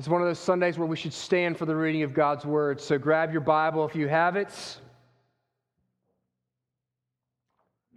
[0.00, 2.80] It's one of those Sundays where we should stand for the reading of God's word.
[2.80, 4.50] So grab your Bible if you have it.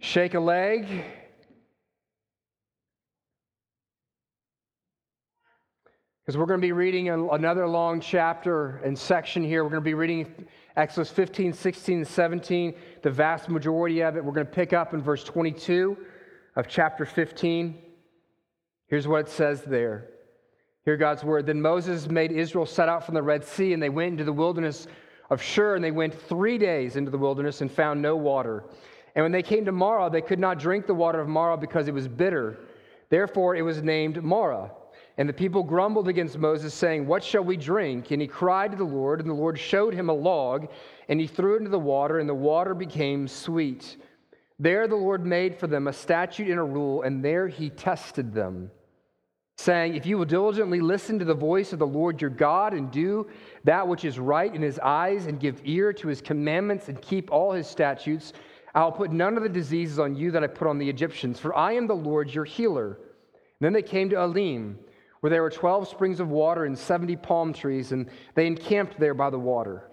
[0.00, 0.86] Shake a leg.
[6.20, 9.64] Because we're going to be reading another long chapter and section here.
[9.64, 10.46] We're going to be reading
[10.76, 14.22] Exodus 15, 16, and 17, the vast majority of it.
[14.22, 15.96] We're going to pick up in verse 22
[16.56, 17.78] of chapter 15.
[18.88, 20.10] Here's what it says there.
[20.84, 21.46] Hear God's word.
[21.46, 24.32] Then Moses made Israel set out from the Red Sea, and they went into the
[24.32, 24.86] wilderness
[25.30, 28.64] of Shur, and they went three days into the wilderness and found no water.
[29.14, 31.88] And when they came to Marah, they could not drink the water of Marah because
[31.88, 32.58] it was bitter.
[33.08, 34.72] Therefore, it was named Marah.
[35.16, 38.10] And the people grumbled against Moses, saying, What shall we drink?
[38.10, 40.68] And he cried to the Lord, and the Lord showed him a log,
[41.08, 43.96] and he threw it into the water, and the water became sweet.
[44.58, 48.34] There the Lord made for them a statute and a rule, and there he tested
[48.34, 48.70] them
[49.56, 52.90] saying, If you will diligently listen to the voice of the Lord your God and
[52.90, 53.26] do
[53.64, 57.30] that which is right in his eyes and give ear to his commandments and keep
[57.30, 58.32] all his statutes,
[58.74, 61.38] I will put none of the diseases on you that I put on the Egyptians,
[61.38, 62.88] for I am the Lord your healer.
[62.88, 64.78] And then they came to Elim,
[65.20, 69.14] where there were 12 springs of water and 70 palm trees, and they encamped there
[69.14, 69.90] by the water.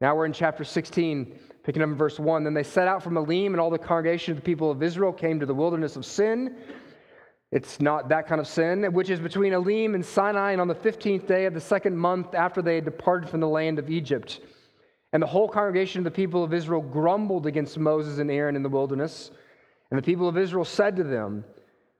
[0.00, 2.44] Now we're in chapter 16, picking up in verse 1.
[2.44, 5.12] Then they set out from Elim, and all the congregation of the people of Israel
[5.12, 6.56] came to the wilderness of Sin
[7.52, 10.74] it's not that kind of sin, which is between Elim and Sinai, and on the
[10.74, 14.40] 15th day of the second month after they had departed from the land of Egypt.
[15.12, 18.62] And the whole congregation of the people of Israel grumbled against Moses and Aaron in
[18.62, 19.30] the wilderness.
[19.90, 21.44] And the people of Israel said to them,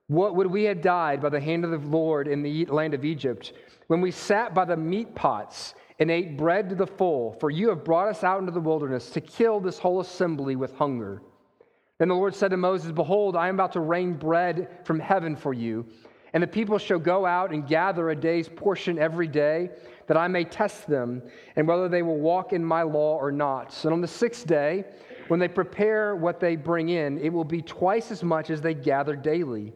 [0.06, 3.04] What would we have died by the hand of the Lord in the land of
[3.04, 3.52] Egypt,
[3.88, 7.36] when we sat by the meat pots and ate bread to the full?
[7.40, 10.74] For you have brought us out into the wilderness to kill this whole assembly with
[10.76, 11.20] hunger.
[12.02, 15.36] Then the Lord said to Moses, Behold, I am about to rain bread from heaven
[15.36, 15.86] for you,
[16.32, 19.70] and the people shall go out and gather a day's portion every day,
[20.08, 21.22] that I may test them,
[21.54, 23.84] and whether they will walk in my law or not.
[23.84, 24.84] And on the sixth day,
[25.28, 28.74] when they prepare what they bring in, it will be twice as much as they
[28.74, 29.72] gather daily.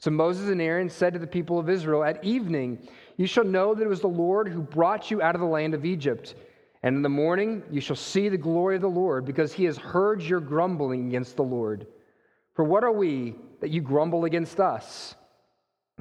[0.00, 2.86] So Moses and Aaron said to the people of Israel, At evening
[3.16, 5.72] you shall know that it was the Lord who brought you out of the land
[5.72, 6.34] of Egypt.
[6.82, 9.76] And in the morning you shall see the glory of the Lord, because he has
[9.76, 11.86] heard your grumbling against the Lord.
[12.54, 15.14] For what are we that you grumble against us?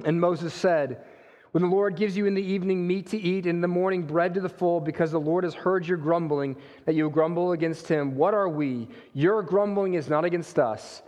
[0.06, 1.04] And Moses said,
[1.52, 4.04] When the Lord gives you in the evening meat to eat, and in the morning
[4.04, 7.88] bread to the full, because the Lord has heard your grumbling, that you grumble against
[7.88, 8.88] him, what are we?
[9.14, 11.02] Your grumbling is not against us,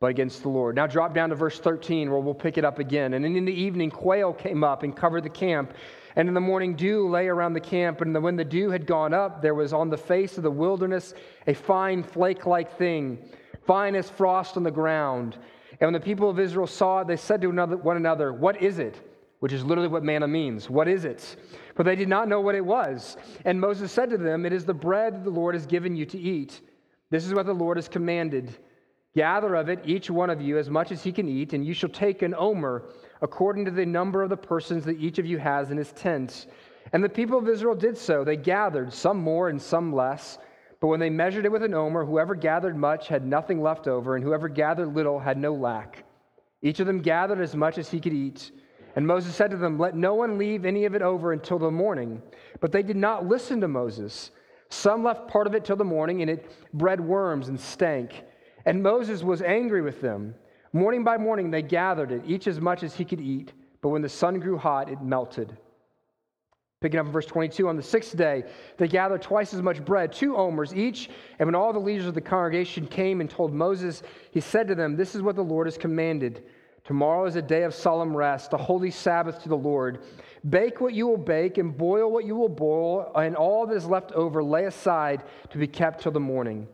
[0.00, 0.76] but against the Lord.
[0.76, 3.14] Now drop down to verse 13, where we'll pick it up again.
[3.14, 5.74] And in the evening, quail came up and covered the camp.
[6.16, 8.00] And in the morning, dew lay around the camp.
[8.00, 11.14] And when the dew had gone up, there was on the face of the wilderness
[11.46, 13.18] a fine flake like thing,
[13.66, 15.38] fine as frost on the ground.
[15.80, 18.78] And when the people of Israel saw it, they said to one another, What is
[18.78, 19.00] it?
[19.40, 20.68] Which is literally what manna means.
[20.68, 21.36] What is it?
[21.76, 23.16] For they did not know what it was.
[23.44, 26.04] And Moses said to them, It is the bread that the Lord has given you
[26.06, 26.60] to eat.
[27.10, 28.58] This is what the Lord has commanded.
[29.18, 31.74] Gather of it, each one of you, as much as he can eat, and you
[31.74, 32.84] shall take an omer
[33.20, 36.46] according to the number of the persons that each of you has in his tent.
[36.92, 38.22] And the people of Israel did so.
[38.22, 40.38] They gathered, some more and some less.
[40.78, 44.14] But when they measured it with an omer, whoever gathered much had nothing left over,
[44.14, 46.04] and whoever gathered little had no lack.
[46.62, 48.52] Each of them gathered as much as he could eat.
[48.94, 51.72] And Moses said to them, Let no one leave any of it over until the
[51.72, 52.22] morning.
[52.60, 54.30] But they did not listen to Moses.
[54.68, 58.22] Some left part of it till the morning, and it bred worms and stank.
[58.68, 60.34] And Moses was angry with them.
[60.74, 64.02] Morning by morning they gathered it, each as much as he could eat, but when
[64.02, 65.56] the sun grew hot, it melted.
[66.82, 68.44] Picking up in verse 22, on the sixth day,
[68.76, 71.08] they gathered twice as much bread, two omers each.
[71.38, 74.02] And when all the leaders of the congregation came and told Moses,
[74.32, 76.44] he said to them, This is what the Lord has commanded.
[76.84, 80.02] Tomorrow is a day of solemn rest, a holy Sabbath to the Lord.
[80.50, 83.86] Bake what you will bake, and boil what you will boil, and all that is
[83.86, 86.68] left over lay aside to be kept till the morning.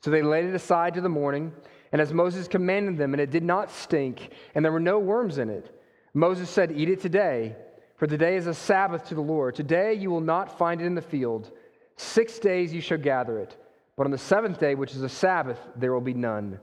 [0.00, 1.52] So they laid it aside to the morning.
[1.92, 5.38] And as Moses commanded them, and it did not stink, and there were no worms
[5.38, 5.72] in it,
[6.14, 7.54] Moses said, Eat it today,
[7.96, 9.54] for today is a Sabbath to the Lord.
[9.54, 11.52] Today you will not find it in the field.
[11.96, 13.56] Six days you shall gather it,
[13.96, 16.58] but on the seventh day, which is a Sabbath, there will be none.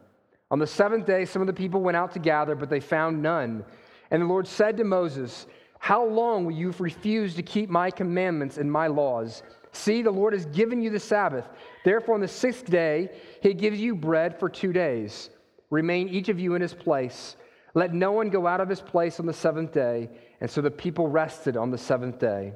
[0.51, 3.21] On the seventh day, some of the people went out to gather, but they found
[3.21, 3.65] none.
[4.12, 5.47] And the Lord said to Moses,
[5.80, 9.41] How long will you refuse to keep my commandments and my laws?
[9.73, 11.45] See, the Lord has given you the Sabbath.
[11.83, 13.09] Therefore, on the sixth day,
[13.41, 15.29] he gives you bread for two days.
[15.69, 17.35] Remain each of you in his place.
[17.73, 20.09] Let no one go out of his place on the seventh day.
[20.41, 22.53] And so the people rested on the seventh day.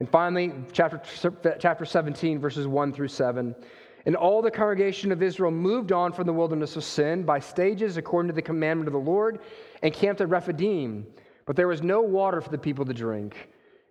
[0.00, 1.00] And finally, chapter,
[1.58, 3.54] chapter 17, verses 1 through 7.
[4.04, 7.96] And all the congregation of Israel moved on from the wilderness of sin by stages
[7.96, 9.38] according to the commandment of the Lord
[9.82, 11.06] and camped at Rephidim.
[11.46, 13.48] But there was no water for the people to drink.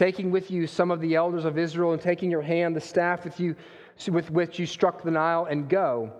[0.00, 3.22] taking with you some of the elders of Israel, and taking your hand the staff
[3.22, 3.54] with you
[4.08, 6.10] with which you struck the Nile, and go.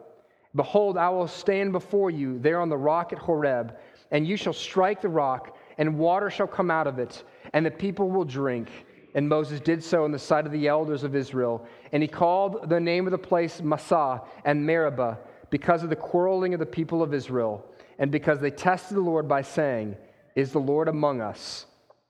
[0.55, 3.75] Behold, I will stand before you there on the rock at Horeb,
[4.11, 7.25] and you shall strike the rock, and water shall come out of it,
[7.55, 8.69] and the people will drink.
[9.15, 11.67] And Moses did so in the sight of the elders of Israel.
[11.93, 15.19] And he called the name of the place Massah and Meribah
[15.49, 17.65] because of the quarreling of the people of Israel,
[17.99, 19.97] and because they tested the Lord by saying,
[20.37, 21.65] Is the Lord among us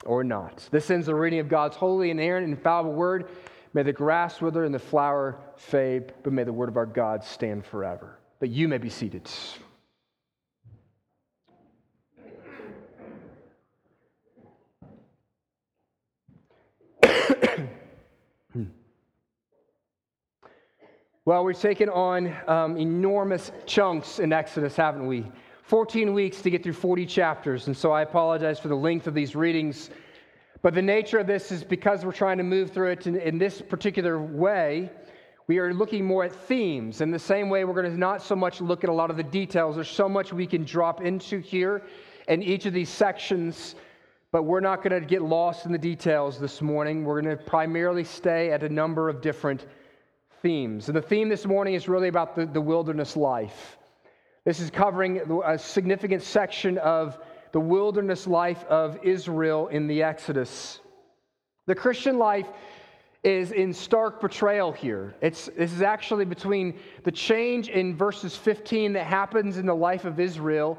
[0.05, 0.69] or not?
[0.71, 3.29] This ends the reading of God's holy, inerrant, and infallible word.
[3.73, 7.23] May the grass wither and the flower fade, but may the word of our God
[7.23, 8.19] stand forever.
[8.41, 9.31] But you may be seated.
[21.25, 25.31] well, we've taken on um, enormous chunks in Exodus, haven't we?
[25.71, 29.15] 14 weeks to get through 40 chapters, and so I apologize for the length of
[29.15, 29.91] these readings.
[30.63, 33.39] But the nature of this is because we're trying to move through it in, in
[33.39, 34.91] this particular way,
[35.47, 37.01] we are looking more at themes.
[37.01, 39.17] In the same way, we're going to not so much look at a lot of
[39.17, 39.77] the details.
[39.77, 41.83] There's so much we can drop into here
[42.27, 43.77] in each of these sections,
[44.33, 47.05] but we're not going to get lost in the details this morning.
[47.05, 49.67] We're going to primarily stay at a number of different
[50.43, 50.89] themes.
[50.89, 53.77] And the theme this morning is really about the, the wilderness life.
[54.45, 57.19] This is covering a significant section of
[57.53, 60.81] the wilderness life of Israel in the Exodus.
[61.67, 62.47] The Christian life
[63.23, 65.15] is in stark portrayal here.
[65.21, 70.07] It's, this is actually between the change in verses 15 that happens in the life
[70.07, 70.79] of Israel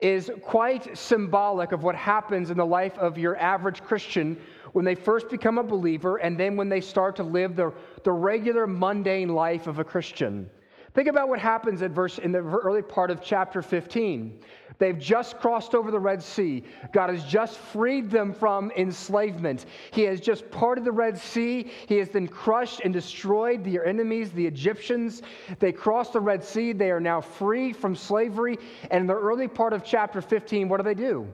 [0.00, 4.36] is quite symbolic of what happens in the life of your average Christian
[4.72, 7.72] when they first become a believer and then when they start to live the,
[8.02, 10.50] the regular mundane life of a Christian.
[10.98, 14.40] Think about what happens at verse in the early part of chapter 15.
[14.78, 16.64] They've just crossed over the Red Sea.
[16.92, 19.66] God has just freed them from enslavement.
[19.92, 21.70] He has just parted the Red Sea.
[21.86, 25.22] He has then crushed and destroyed their enemies, the Egyptians.
[25.60, 26.72] They crossed the Red Sea.
[26.72, 28.58] They are now free from slavery.
[28.90, 31.28] And in the early part of chapter 15, what do they do?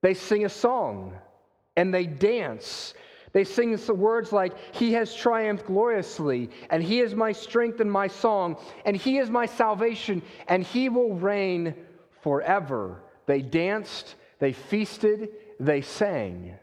[0.00, 1.12] They sing a song
[1.76, 2.94] and they dance
[3.32, 7.90] they sing the words like, He has triumphed gloriously, and He is my strength and
[7.90, 11.74] my song, and He is my salvation, and He will reign
[12.22, 13.02] forever.
[13.26, 15.30] They danced, they feasted,
[15.60, 16.56] they sang.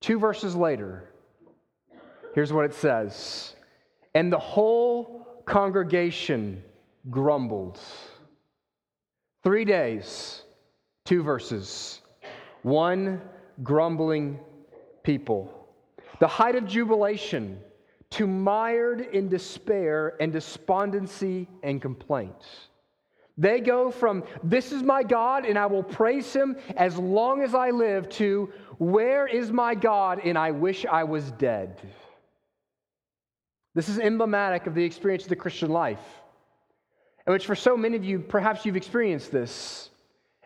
[0.00, 1.10] Two verses later,
[2.34, 3.54] here's what it says
[4.14, 6.64] And the whole congregation
[7.08, 7.78] grumbled.
[9.42, 10.42] Three days,
[11.04, 12.00] two verses,
[12.62, 13.22] one
[13.62, 14.38] grumbling
[15.10, 15.52] people.
[16.20, 17.58] The height of jubilation
[18.10, 22.46] to mired in despair and despondency and complaints.
[23.36, 27.54] They go from, This is my God and I will praise him as long as
[27.56, 31.80] I live, to, Where is my God and I wish I was dead.
[33.74, 36.06] This is emblematic of the experience of the Christian life,
[37.26, 39.90] in which for so many of you, perhaps you've experienced this,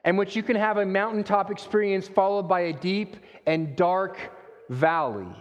[0.05, 4.19] in which you can have a mountaintop experience followed by a deep and dark
[4.69, 5.35] valley.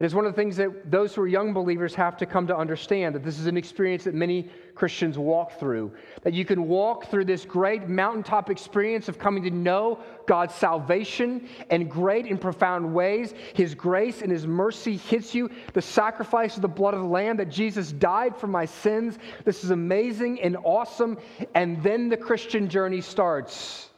[0.00, 2.46] It is one of the things that those who are young believers have to come
[2.46, 5.92] to understand that this is an experience that many Christians walk through.
[6.22, 11.46] That you can walk through this great mountaintop experience of coming to know God's salvation
[11.70, 13.34] in great and profound ways.
[13.52, 15.50] His grace and His mercy hits you.
[15.74, 19.18] The sacrifice of the blood of the Lamb that Jesus died for my sins.
[19.44, 21.18] This is amazing and awesome.
[21.54, 23.90] And then the Christian journey starts.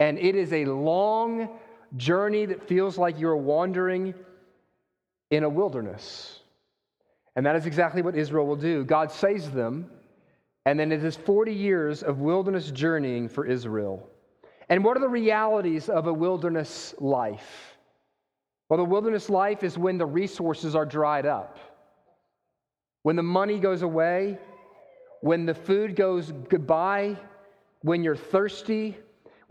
[0.00, 1.48] And it is a long,
[1.96, 4.14] journey that feels like you're wandering
[5.30, 6.40] in a wilderness.
[7.36, 8.84] And that is exactly what Israel will do.
[8.84, 9.90] God saves them,
[10.66, 14.08] and then it is 40 years of wilderness journeying for Israel.
[14.68, 17.76] And what are the realities of a wilderness life?
[18.68, 21.58] Well, the wilderness life is when the resources are dried up,
[23.02, 24.38] when the money goes away,
[25.20, 27.16] when the food goes goodbye,
[27.82, 28.96] when you're thirsty,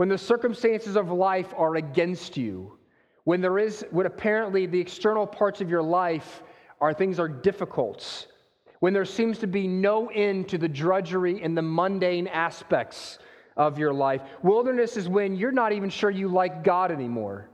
[0.01, 2.79] when the circumstances of life are against you,
[3.25, 6.41] when there is when apparently the external parts of your life
[6.79, 8.25] are things are difficult,
[8.79, 13.19] when there seems to be no end to the drudgery and the mundane aspects
[13.57, 14.23] of your life.
[14.41, 17.51] Wilderness is when you're not even sure you like God anymore.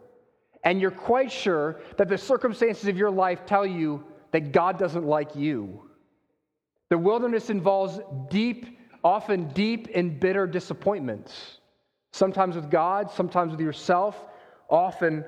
[0.64, 5.06] and you're quite sure that the circumstances of your life tell you that God doesn't
[5.06, 5.82] like you.
[6.90, 8.00] The wilderness involves
[8.30, 11.57] deep, often deep and bitter disappointments,
[12.18, 14.26] sometimes with God, sometimes with yourself,
[14.70, 15.24] often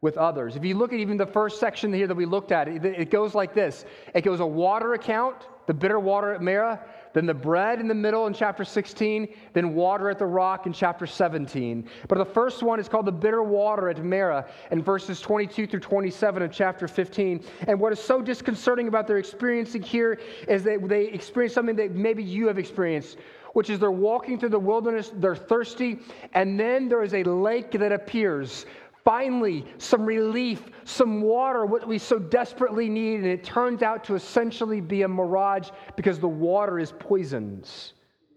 [0.00, 0.56] with others.
[0.56, 3.34] If you look at even the first section here that we looked at, it, goes
[3.34, 6.80] like this it goes a water account, the bitter water at Marah,
[7.14, 10.72] then the bread in the middle in chapter 16, then water at the rock in
[10.72, 11.88] chapter 17.
[12.08, 15.80] But the first one is called the bitter water at Marah in verses 22 through
[15.80, 17.42] 27 of chapter 15.
[17.66, 21.92] And what is so disconcerting about their experiencing here is that they experience something that
[21.92, 23.16] maybe you have experienced
[23.56, 25.98] which is they're walking through the wilderness, they're thirsty,
[26.34, 28.66] and then there is a lake that appears
[29.02, 33.14] finally some relief, some water, what we so desperately need.
[33.14, 37.66] And it turns out to essentially be a mirage because the water is poisoned.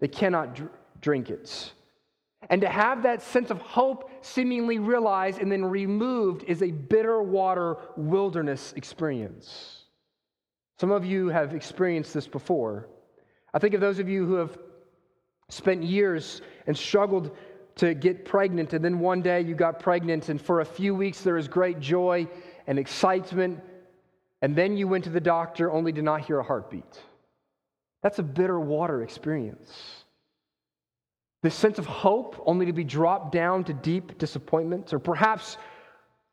[0.00, 0.70] They cannot dr-
[1.02, 1.70] drink it.
[2.48, 7.20] And to have that sense of hope seemingly realized and then removed is a bitter
[7.22, 9.82] water wilderness experience.
[10.78, 12.88] Some of you have experienced this before.
[13.52, 14.56] I think of those of you who have
[15.52, 17.36] spent years and struggled
[17.76, 21.22] to get pregnant, and then one day you got pregnant, and for a few weeks
[21.22, 22.28] there was great joy
[22.66, 23.60] and excitement,
[24.42, 27.00] and then you went to the doctor only to not hear a heartbeat.
[28.02, 30.04] That's a bitter water experience.
[31.42, 35.56] This sense of hope only to be dropped down to deep disappointment, or perhaps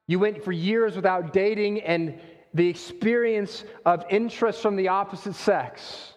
[0.08, 2.20] you went for years without dating and
[2.54, 6.14] the experience of interest from the opposite sex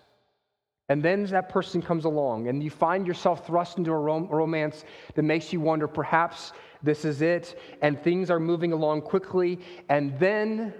[0.90, 4.84] and then that person comes along, and you find yourself thrust into a rom- romance
[5.14, 10.18] that makes you wonder perhaps this is it, and things are moving along quickly, and
[10.18, 10.74] then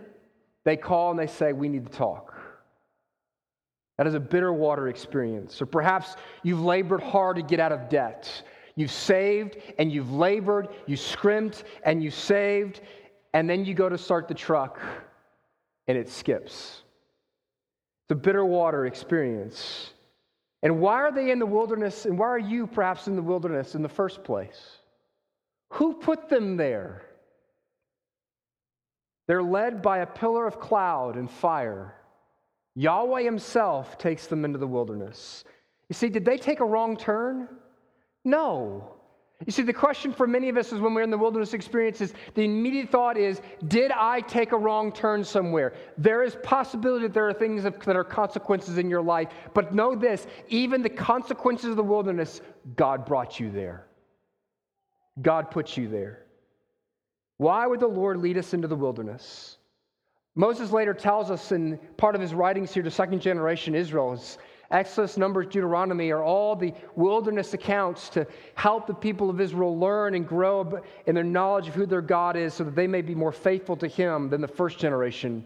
[0.65, 2.35] they call and they say, We need to talk.
[3.99, 5.63] That is a bitter water experience.
[5.63, 8.43] Or perhaps you've labored hard to get out of debt.
[8.75, 12.81] You've saved and you've labored, you scrimped and you saved,
[13.33, 14.81] and then you go to start the truck
[15.87, 16.83] and it skips.
[18.07, 19.93] It's a bitter water experience.
[20.63, 22.05] And why are they in the wilderness?
[22.05, 24.79] And why are you perhaps in the wilderness in the first place?
[25.75, 27.03] Who put them there?
[29.27, 31.95] They're led by a pillar of cloud and fire.
[32.75, 35.45] Yahweh Himself takes them into the wilderness.
[35.89, 37.49] You see, did they take a wrong turn?
[38.25, 38.97] No.
[39.47, 42.13] You see, the question for many of us is when we're in the wilderness experiences,
[42.35, 45.73] the immediate thought is, did I take a wrong turn somewhere?
[45.97, 49.95] There is possibility that there are things that are consequences in your life, but know
[49.95, 52.43] this, even the consequences of the wilderness,
[52.77, 53.87] God brought you there.
[55.23, 56.27] God put you there.
[57.39, 59.57] Why would the Lord lead us into the wilderness?
[60.35, 64.23] Moses later tells us in part of his writings here to second generation Israel,
[64.71, 70.15] Exodus, Numbers, Deuteronomy are all the wilderness accounts to help the people of Israel learn
[70.15, 73.15] and grow in their knowledge of who their God is so that they may be
[73.15, 75.45] more faithful to Him than the first generation.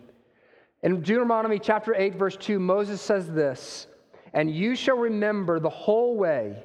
[0.83, 3.87] In Deuteronomy chapter 8, verse 2, Moses says this
[4.35, 6.63] And you shall remember the whole way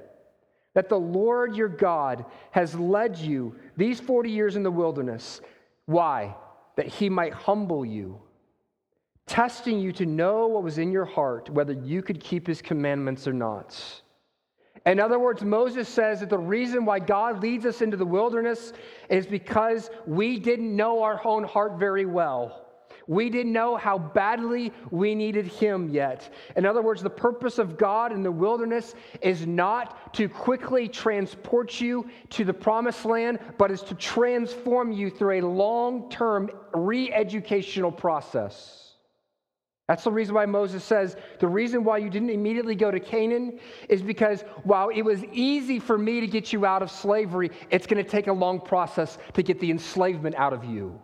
[0.74, 5.39] that the Lord your God has led you these 40 years in the wilderness.
[5.86, 6.36] Why?
[6.75, 8.20] That He might humble you
[9.29, 13.27] testing you to know what was in your heart, whether you could keep his commandments
[13.27, 13.79] or not.
[14.88, 18.74] In other words, Moses says that the reason why God leads us into the wilderness
[19.07, 22.65] is because we didn't know our own heart very well.
[23.05, 26.33] We didn't know how badly we needed Him yet.
[26.55, 31.79] In other words, the purpose of God in the wilderness is not to quickly transport
[31.81, 37.12] you to the promised land, but is to transform you through a long term re
[37.12, 38.88] educational process.
[39.89, 43.60] That's the reason why Moses says the reason why you didn't immediately go to Canaan
[43.89, 47.88] is because while it was easy for me to get you out of slavery, it's
[47.88, 51.01] going to take a long process to get the enslavement out of you.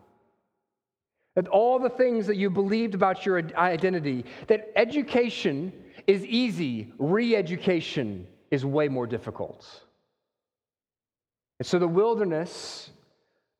[1.33, 5.73] That all the things that you believed about your identity, that education
[6.05, 9.67] is easy, re education is way more difficult.
[11.57, 12.91] And so the wilderness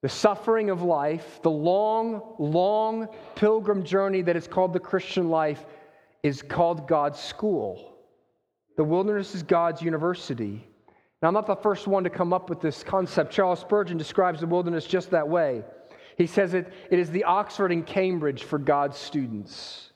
[0.05, 5.65] the suffering of life, the long, long pilgrim journey that is called the Christian life,
[6.21, 7.97] is called God's school.
[8.77, 10.63] The wilderness is God's university.
[11.23, 13.33] Now, I'm not the first one to come up with this concept.
[13.33, 15.63] Charles Spurgeon describes the wilderness just that way.
[16.19, 19.91] He says it, it is the Oxford and Cambridge for God's students.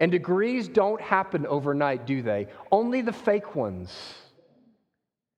[0.00, 2.48] And degrees don't happen overnight, do they?
[2.72, 3.96] Only the fake ones,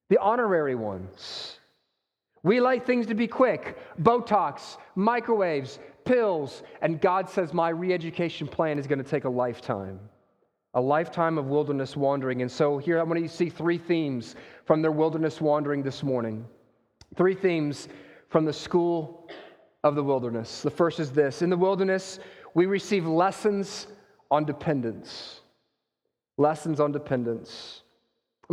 [0.08, 1.58] the honorary ones.
[2.44, 6.62] We like things to be quick Botox, microwaves, pills.
[6.80, 9.98] And God says, My re education plan is going to take a lifetime,
[10.74, 12.42] a lifetime of wilderness wandering.
[12.42, 14.36] And so here I want you to see three themes
[14.66, 16.46] from their wilderness wandering this morning.
[17.16, 17.88] Three themes
[18.28, 19.28] from the school
[19.82, 20.62] of the wilderness.
[20.62, 22.20] The first is this In the wilderness,
[22.52, 23.86] we receive lessons
[24.30, 25.40] on dependence.
[26.36, 27.83] Lessons on dependence.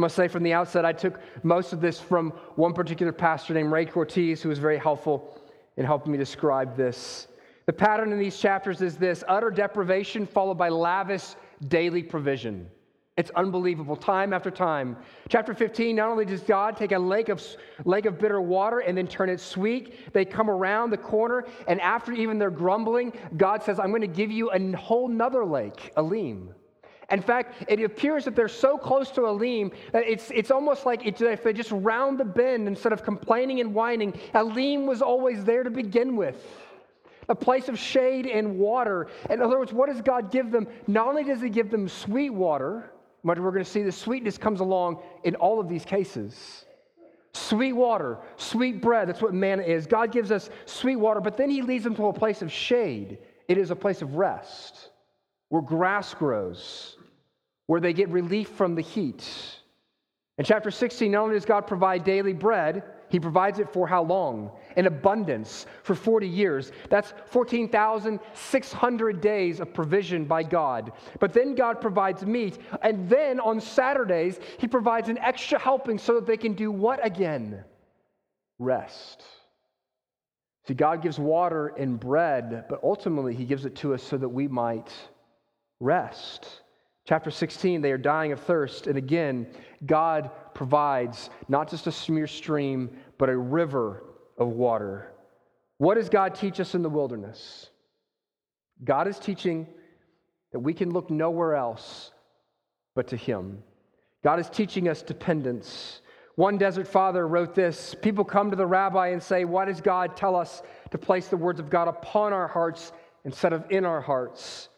[0.01, 3.53] I must say from the outset, I took most of this from one particular pastor
[3.53, 5.39] named Ray Cortez, who was very helpful
[5.77, 7.27] in helping me describe this.
[7.67, 11.35] The pattern in these chapters is this utter deprivation followed by lavish
[11.67, 12.67] daily provision.
[13.15, 14.97] It's unbelievable, time after time.
[15.29, 17.39] Chapter 15, not only does God take a lake of,
[17.85, 21.79] lake of bitter water and then turn it sweet, they come around the corner, and
[21.79, 25.93] after even their grumbling, God says, I'm going to give you a whole nother lake,
[25.95, 26.55] Elim.
[27.11, 31.05] In fact, it appears that they're so close to Elim that it's, it's almost like
[31.05, 35.63] if they just round the bend instead of complaining and whining, Elim was always there
[35.63, 36.45] to begin with.
[37.27, 39.07] A place of shade and water.
[39.29, 40.67] In other words, what does God give them?
[40.87, 42.91] Not only does He give them sweet water,
[43.23, 46.65] but we're going to see the sweetness comes along in all of these cases.
[47.33, 49.85] Sweet water, sweet bread, that's what manna is.
[49.85, 53.17] God gives us sweet water, but then He leads them to a place of shade.
[53.47, 54.89] It is a place of rest
[55.49, 56.97] where grass grows
[57.67, 59.27] where they get relief from the heat.
[60.37, 64.03] In chapter 16, not only does God provide daily bread, he provides it for how
[64.03, 64.51] long?
[64.77, 66.71] In abundance for 40 years.
[66.89, 70.93] That's 14,600 days of provision by God.
[71.19, 72.57] But then God provides meat.
[72.81, 77.05] And then on Saturdays, he provides an extra helping so that they can do what
[77.05, 77.65] again?
[78.57, 79.23] Rest.
[80.67, 84.29] See, God gives water and bread, but ultimately, he gives it to us so that
[84.29, 84.91] we might
[85.81, 86.60] rest.
[87.11, 88.87] Chapter 16, they are dying of thirst.
[88.87, 89.45] And again,
[89.85, 94.01] God provides not just a smear stream, but a river
[94.37, 95.11] of water.
[95.77, 97.69] What does God teach us in the wilderness?
[98.85, 99.67] God is teaching
[100.53, 102.11] that we can look nowhere else
[102.95, 103.61] but to Him.
[104.23, 105.99] God is teaching us dependence.
[106.35, 110.15] One desert father wrote this People come to the rabbi and say, Why does God
[110.15, 112.93] tell us to place the words of God upon our hearts
[113.25, 114.69] instead of in our hearts?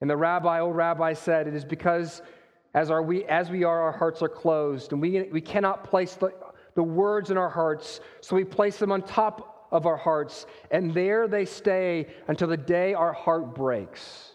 [0.00, 2.22] And the rabbi, old rabbi, said, It is because
[2.74, 6.14] as, are we, as we are, our hearts are closed, and we, we cannot place
[6.14, 6.32] the,
[6.74, 10.94] the words in our hearts, so we place them on top of our hearts, and
[10.94, 14.32] there they stay until the day our heart breaks.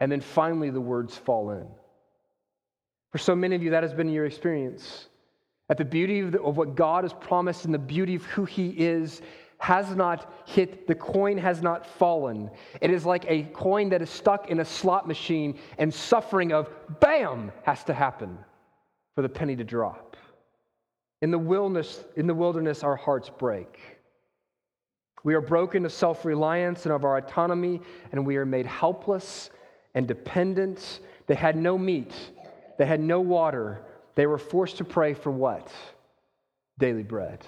[0.00, 1.66] And then finally the words fall in.
[3.12, 5.08] For so many of you, that has been your experience.
[5.68, 8.44] At the beauty of, the, of what God has promised and the beauty of who
[8.44, 9.20] He is
[9.60, 12.50] has not hit, the coin has not fallen.
[12.80, 16.70] It is like a coin that is stuck in a slot machine, and suffering of
[16.98, 18.38] bam has to happen
[19.14, 20.16] for the penny to drop.
[21.20, 23.78] In the wilderness, in the wilderness our hearts break.
[25.24, 29.50] We are broken of self reliance and of our autonomy, and we are made helpless
[29.94, 31.00] and dependent.
[31.26, 32.14] They had no meat,
[32.78, 33.82] they had no water.
[34.14, 35.70] They were forced to pray for what?
[36.78, 37.44] Daily bread.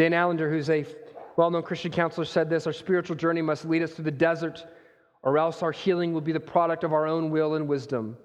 [0.00, 0.86] Dan Allender, who's a
[1.36, 4.66] well known Christian counselor, said this Our spiritual journey must lead us to the desert,
[5.22, 8.16] or else our healing will be the product of our own will and wisdom.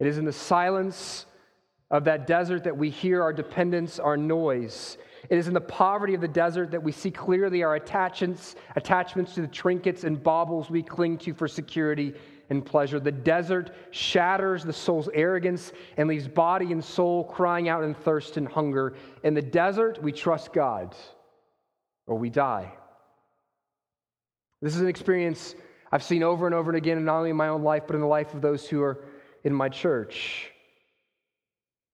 [0.00, 1.26] It is in the silence
[1.90, 4.96] of that desert that we hear our dependence, our noise.
[5.28, 9.34] It is in the poverty of the desert that we see clearly our attachments, attachments
[9.34, 12.14] to the trinkets and baubles we cling to for security
[12.50, 13.00] and pleasure.
[13.00, 18.36] The desert shatters the soul's arrogance and leaves body and soul crying out in thirst
[18.36, 18.94] and hunger.
[19.22, 20.94] In the desert, we trust God
[22.06, 22.72] or we die.
[24.60, 25.54] This is an experience
[25.92, 28.00] I've seen over and over and again, not only in my own life, but in
[28.00, 29.04] the life of those who are
[29.44, 30.50] in my church.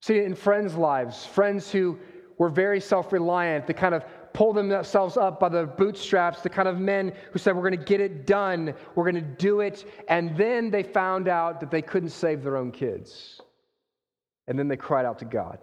[0.02, 1.98] See it in friends' lives, friends who
[2.38, 6.68] were very self reliant, the kind of pull themselves up by the bootstraps, the kind
[6.68, 9.84] of men who said, We're going to get it done, we're going to do it.
[10.08, 13.40] And then they found out that they couldn't save their own kids.
[14.46, 15.58] And then they cried out to God.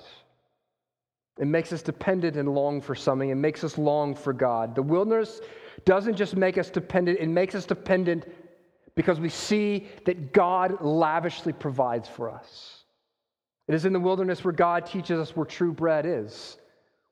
[1.40, 3.30] It makes us dependent and long for something.
[3.30, 4.76] It makes us long for God.
[4.76, 5.42] The wilderness
[5.86, 8.26] doesn't just make us dependent, it makes us dependent
[8.96, 12.84] because we see that God lavishly provides for us.
[13.68, 16.58] It is in the wilderness where God teaches us where true bread is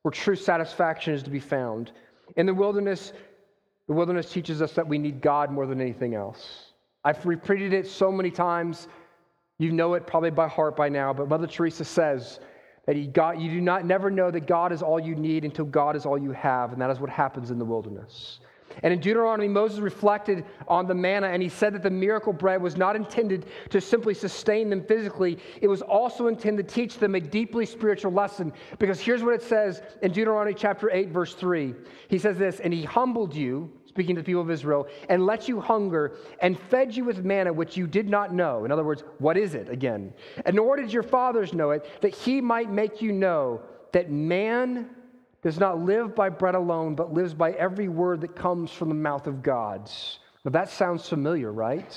[0.06, 1.92] where true satisfaction is to be found.
[2.38, 3.12] In the wilderness,
[3.88, 6.74] the wilderness teaches us that we need God more than anything else.
[7.04, 8.88] I've repeated it so many times.
[9.58, 12.40] You know it probably by heart by now, but Mother Teresa says
[12.86, 15.66] that you, got, you do not never know that God is all you need until
[15.66, 18.42] God is all you have, and that is what happens in the wilderness.
[18.84, 22.62] And in Deuteronomy, Moses reflected on the manna and he said that the miracle bread
[22.62, 27.16] was not intended to simply sustain them physically, it was also intended to teach them
[27.16, 28.54] a deeply spiritual lesson.
[28.80, 31.74] Because here's what it says in Deuteronomy chapter 8, verse 3.
[32.08, 35.48] He says this, and he humbled you, speaking to the people of Israel, and let
[35.48, 38.66] you hunger and fed you with manna which you did not know.
[38.66, 40.14] In other words, what is it again?
[40.46, 43.62] And nor did your fathers know it, that he might make you know
[43.94, 44.90] that man
[45.46, 48.96] does not live by bread alone, but lives by every word that comes from the
[48.96, 49.92] mouth of God.
[50.44, 51.96] Now that sounds familiar, right?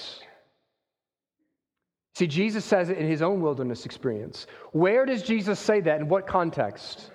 [2.15, 4.47] See, Jesus says it in his own wilderness experience.
[4.73, 5.99] Where does Jesus say that?
[5.99, 7.11] In what context?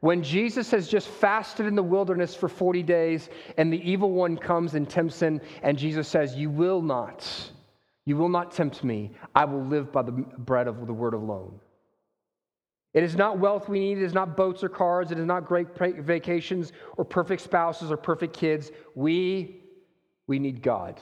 [0.00, 3.28] When Jesus has just fasted in the wilderness for 40 days
[3.58, 7.22] and the evil one comes and tempts him, and Jesus says, You will not,
[8.06, 9.12] you will not tempt me.
[9.34, 11.60] I will live by the bread of the word alone.
[12.94, 13.98] It is not wealth we need.
[13.98, 15.10] It is not boats or cars.
[15.10, 18.70] It is not great vacations or perfect spouses or perfect kids.
[18.94, 19.62] We,
[20.28, 21.00] we need God.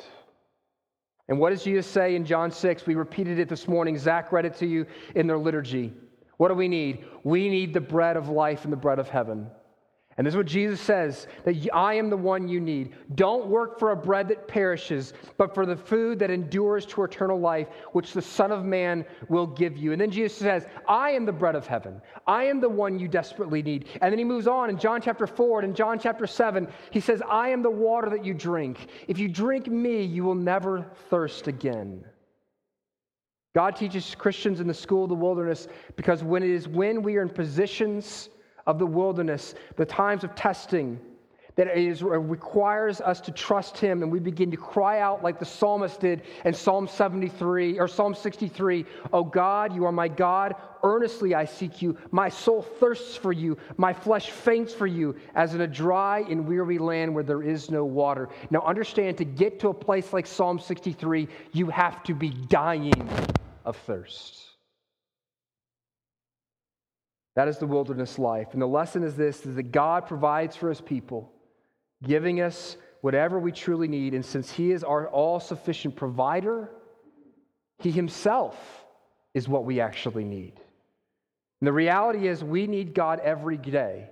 [1.28, 2.86] And what does Jesus say in John 6?
[2.86, 3.96] We repeated it this morning.
[3.98, 5.92] Zach read it to you in their liturgy.
[6.38, 7.04] What do we need?
[7.24, 9.48] We need the bread of life and the bread of heaven.
[10.18, 12.94] And this is what Jesus says that I am the one you need.
[13.14, 17.40] Don't work for a bread that perishes, but for the food that endures to eternal
[17.40, 19.92] life, which the Son of Man will give you.
[19.92, 22.02] And then Jesus says, I am the bread of heaven.
[22.26, 23.88] I am the one you desperately need.
[24.02, 27.00] And then he moves on in John chapter 4 and in John chapter 7, he
[27.00, 28.88] says, I am the water that you drink.
[29.08, 32.04] If you drink me, you will never thirst again.
[33.54, 37.16] God teaches Christians in the school of the wilderness because when it is when we
[37.16, 38.30] are in positions
[38.66, 40.98] of the wilderness, the times of testing,
[41.56, 45.22] that it is, uh, requires us to trust Him, and we begin to cry out
[45.22, 50.08] like the psalmist did in Psalm 73 or Psalm 63 Oh God, you are my
[50.08, 50.54] God.
[50.82, 51.96] Earnestly I seek you.
[52.10, 53.56] My soul thirsts for you.
[53.76, 57.70] My flesh faints for you, as in a dry and weary land where there is
[57.70, 58.28] no water.
[58.50, 63.08] Now, understand to get to a place like Psalm 63, you have to be dying
[63.64, 64.51] of thirst.
[67.34, 68.48] That is the wilderness life.
[68.52, 71.32] And the lesson is this is that God provides for his people,
[72.02, 74.14] giving us whatever we truly need.
[74.14, 76.70] And since he is our all sufficient provider,
[77.78, 78.84] he himself
[79.34, 80.54] is what we actually need.
[81.60, 84.08] And the reality is, we need God every day.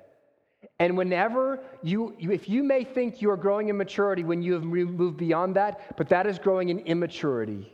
[0.78, 4.54] And whenever you, you, if you may think you are growing in maturity when you
[4.54, 7.72] have moved beyond that, but that is growing in immaturity.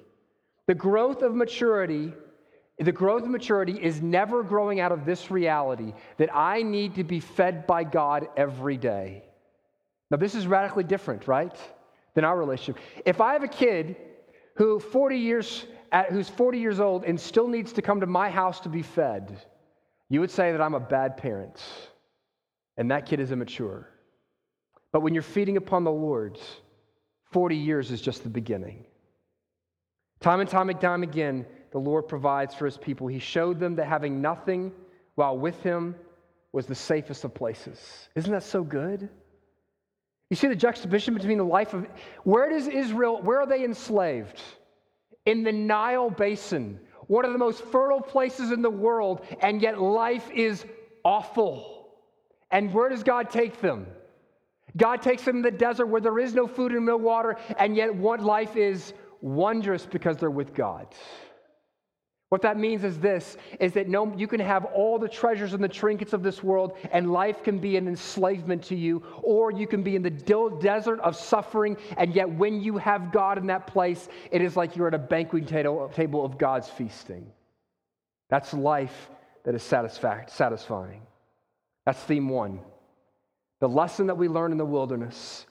[0.66, 2.14] The growth of maturity,
[2.78, 7.04] the growth of maturity is never growing out of this reality that I need to
[7.04, 9.24] be fed by God every day.
[10.10, 11.56] Now, this is radically different, right,
[12.14, 12.82] than our relationship.
[13.04, 13.96] If I have a kid
[14.56, 18.28] who 40 years at, who's 40 years old and still needs to come to my
[18.28, 19.40] house to be fed,
[20.08, 21.62] you would say that I'm a bad parent,
[22.76, 23.88] and that kid is immature.
[24.92, 26.38] But when you're feeding upon the Lord,
[27.32, 28.84] 40 years is just the beginning.
[30.20, 31.44] Time and time and time again,
[31.76, 33.06] the Lord provides for his people.
[33.06, 34.72] He showed them that having nothing
[35.14, 35.94] while with him
[36.50, 38.08] was the safest of places.
[38.14, 39.10] Isn't that so good?
[40.30, 41.86] You see the juxtaposition between the life of
[42.24, 44.40] where does Israel, where are they enslaved?
[45.26, 49.78] In the Nile Basin, one of the most fertile places in the world, and yet
[49.78, 50.64] life is
[51.04, 51.90] awful.
[52.50, 53.86] And where does God take them?
[54.78, 57.76] God takes them in the desert where there is no food and no water, and
[57.76, 60.86] yet what life is wondrous because they're with God.
[62.28, 65.62] What that means is this is that no you can have all the treasures and
[65.62, 69.66] the trinkets of this world and life can be an enslavement to you or you
[69.68, 73.68] can be in the desert of suffering and yet when you have God in that
[73.68, 77.30] place it is like you're at a banqueting table of God's feasting.
[78.28, 79.08] That's life
[79.44, 81.02] that is satisfying.
[81.84, 82.60] That's theme 1.
[83.60, 85.46] The lesson that we learn in the wilderness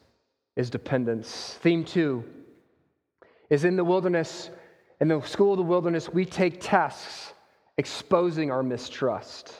[0.57, 1.57] is dependence.
[1.61, 2.23] Theme 2
[3.49, 4.49] is in the wilderness,
[5.01, 7.33] in the school of the wilderness, we take tests
[7.77, 9.53] exposing our mistrust.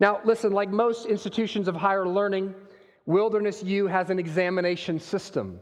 [0.00, 2.54] Now, listen, like most institutions of higher learning,
[3.06, 5.60] Wilderness U has an examination system.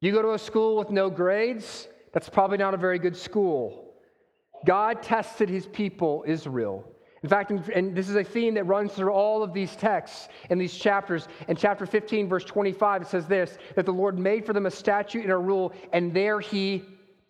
[0.00, 3.94] You go to a school with no grades, that's probably not a very good school.
[4.64, 6.90] God tested his people, Israel.
[7.22, 10.60] In fact, and this is a theme that runs through all of these texts and
[10.60, 11.28] these chapters.
[11.48, 14.70] In chapter 15, verse 25, it says this that the Lord made for them a
[14.70, 16.84] statute and a rule, and there he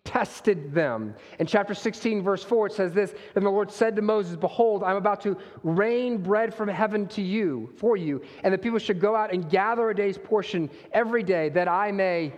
[0.05, 1.13] tested them.
[1.39, 4.83] In chapter 16, verse 4, it says this And the Lord said to Moses, Behold,
[4.83, 8.99] I'm about to rain bread from heaven to you, for you, and the people should
[8.99, 12.33] go out and gather a day's portion every day, that I may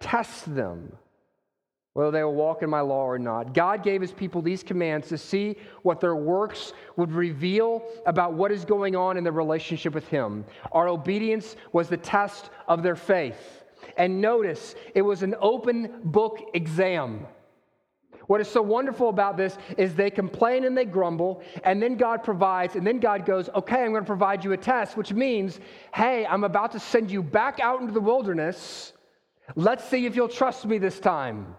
[0.00, 0.92] test them
[1.92, 3.52] whether they will walk in my law or not.
[3.52, 8.52] God gave his people these commands to see what their works would reveal about what
[8.52, 10.44] is going on in their relationship with him.
[10.72, 13.59] Our obedience was the test of their faith.
[14.00, 17.26] And notice, it was an open book exam.
[18.28, 22.24] What is so wonderful about this is they complain and they grumble, and then God
[22.24, 25.60] provides, and then God goes, Okay, I'm going to provide you a test, which means,
[25.92, 28.94] Hey, I'm about to send you back out into the wilderness.
[29.54, 31.54] Let's see if you'll trust me this time.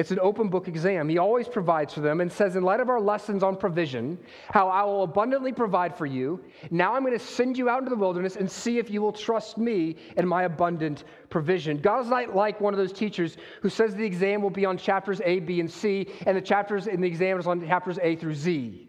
[0.00, 1.10] It's an open book exam.
[1.10, 4.66] He always provides for them and says, in light of our lessons on provision, how
[4.70, 7.96] I will abundantly provide for you, now I'm going to send you out into the
[7.96, 11.76] wilderness and see if you will trust me and my abundant provision.
[11.76, 14.78] God is not like one of those teachers who says the exam will be on
[14.78, 18.16] chapters A, B, and C, and the chapters in the exam is on chapters A
[18.16, 18.88] through Z.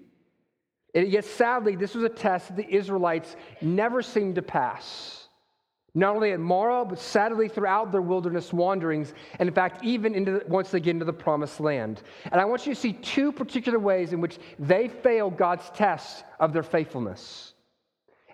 [0.95, 5.20] And yet, sadly, this was a test that the Israelites never seemed to pass.
[5.93, 10.41] Not only at Marah, but sadly throughout their wilderness wanderings, and in fact, even into
[10.47, 12.01] once they get into the promised land.
[12.31, 16.23] And I want you to see two particular ways in which they fail God's test
[16.39, 17.55] of their faithfulness.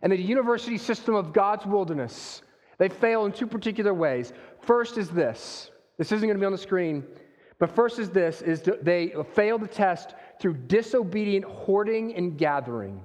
[0.04, 2.44] And the university system of God's wilderness,
[2.78, 4.34] they fail in two particular ways.
[4.62, 5.72] First is this.
[5.98, 7.04] This isn't going to be on the screen,
[7.58, 13.02] but first is this is they fail the test through disobedient hoarding and gathering.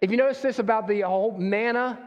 [0.00, 1.98] If you notice this about the whole manna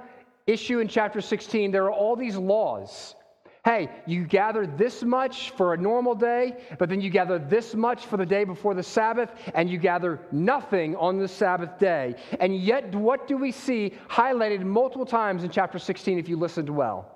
[0.47, 3.15] issue in chapter 16, there are all these laws.
[3.63, 8.05] Hey, you gather this much for a normal day, but then you gather this much
[8.05, 12.13] for the day before the Sabbath, and you gather nothing on the Sabbath day.
[12.39, 16.69] And yet, what do we see highlighted multiple times in chapter 16 if you listened
[16.69, 17.14] well?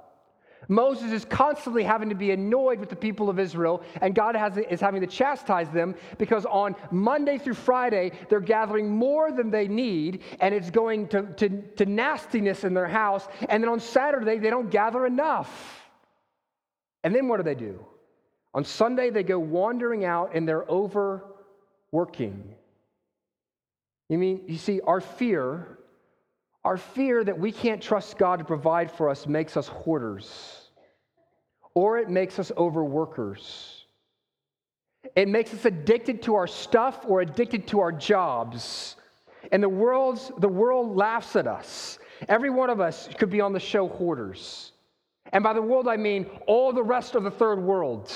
[0.70, 4.56] Moses is constantly having to be annoyed with the people of Israel, and God has,
[4.56, 9.68] is having to chastise them because on Monday through Friday, they're gathering more than they
[9.68, 13.28] need, and it's going to, to, to nastiness in their house.
[13.50, 15.88] And then on Saturday, they don't gather enough.
[17.04, 17.84] And then what do they do?
[18.54, 22.56] On Sunday, they go wandering out and they're overworking.
[24.08, 25.80] You mean, you see, our fear
[26.64, 30.59] our fear that we can't trust God to provide for us makes us hoarders,
[31.80, 33.86] or it makes us overworkers.
[35.16, 38.98] It makes us addicted to our stuff or addicted to our jobs.
[39.54, 41.98] And the, world's, the world laughs at us.
[42.28, 44.74] Every one of us could be on the show hoarders.
[45.32, 48.12] And by the world, I mean all the rest of the third world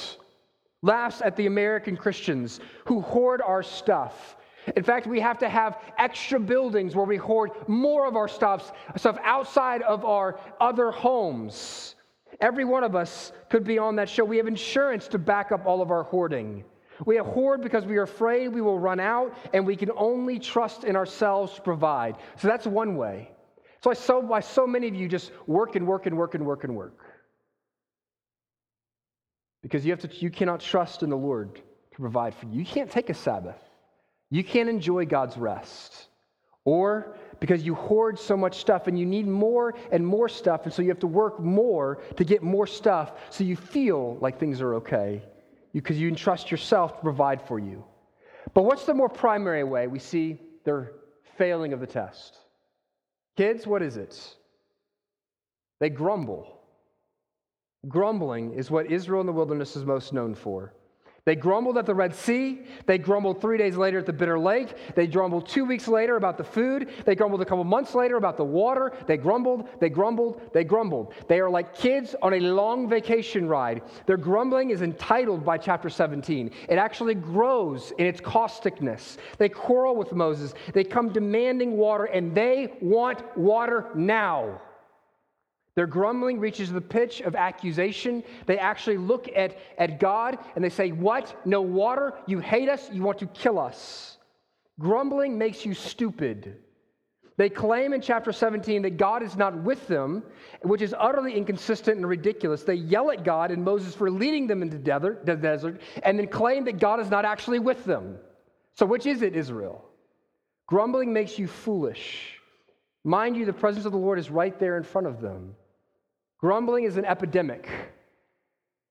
[0.82, 4.36] laughs at the American Christians who hoard our stuff
[4.76, 8.72] in fact, we have to have extra buildings where we hoard more of our stuff,
[8.96, 11.96] stuff outside of our other homes.
[12.44, 14.26] Every one of us could be on that show.
[14.26, 16.66] We have insurance to back up all of our hoarding.
[17.06, 20.40] We have hoard because we are afraid we will run out and we can only
[20.40, 22.18] trust in ourselves to provide.
[22.36, 23.32] So that's one way.
[23.82, 26.46] So I saw why so many of you just work and work and work and
[26.46, 27.00] work and work.
[29.62, 32.60] Because you have to you cannot trust in the Lord to provide for you.
[32.60, 33.62] You can't take a Sabbath.
[34.30, 36.08] You can't enjoy God's rest.
[36.66, 40.74] Or because you hoard so much stuff and you need more and more stuff, and
[40.74, 44.62] so you have to work more to get more stuff so you feel like things
[44.62, 45.22] are okay
[45.74, 47.84] because you entrust yourself to provide for you.
[48.54, 50.94] But what's the more primary way we see their
[51.38, 52.38] failing of the test?
[53.36, 54.36] Kids, what is it?
[55.80, 56.60] They grumble.
[57.88, 60.74] Grumbling is what Israel in the wilderness is most known for.
[61.26, 62.64] They grumbled at the Red Sea.
[62.86, 64.76] They grumbled three days later at the Bitter Lake.
[64.94, 66.90] They grumbled two weeks later about the food.
[67.06, 68.92] They grumbled a couple months later about the water.
[69.08, 71.14] They grumbled, they grumbled, they grumbled.
[71.30, 73.84] They are like kids on a long vacation ride.
[74.06, 76.52] Their grumbling is entitled by chapter 17.
[76.68, 79.16] It actually grows in its causticness.
[79.38, 80.54] They quarrel with Moses.
[80.74, 84.60] They come demanding water, and they want water now.
[85.76, 88.24] Their grumbling reaches the pitch of accusation.
[88.46, 91.36] They actually look at, at God and they say, What?
[91.46, 92.14] No water?
[92.28, 92.90] You hate us?
[92.92, 94.18] You want to kill us.
[94.80, 96.58] Grumbling makes you stupid.
[97.36, 100.22] They claim in chapter 17 that God is not with them,
[100.62, 102.62] which is utterly inconsistent and ridiculous.
[102.62, 106.66] They yell at God and Moses for leading them into the desert and then claim
[106.66, 108.18] that God is not actually with them.
[108.76, 109.84] So, which is it, Israel?
[110.68, 112.40] Grumbling makes you foolish.
[113.04, 115.56] Mind you, the presence of the Lord is right there in front of them.
[116.44, 117.70] Grumbling is an epidemic,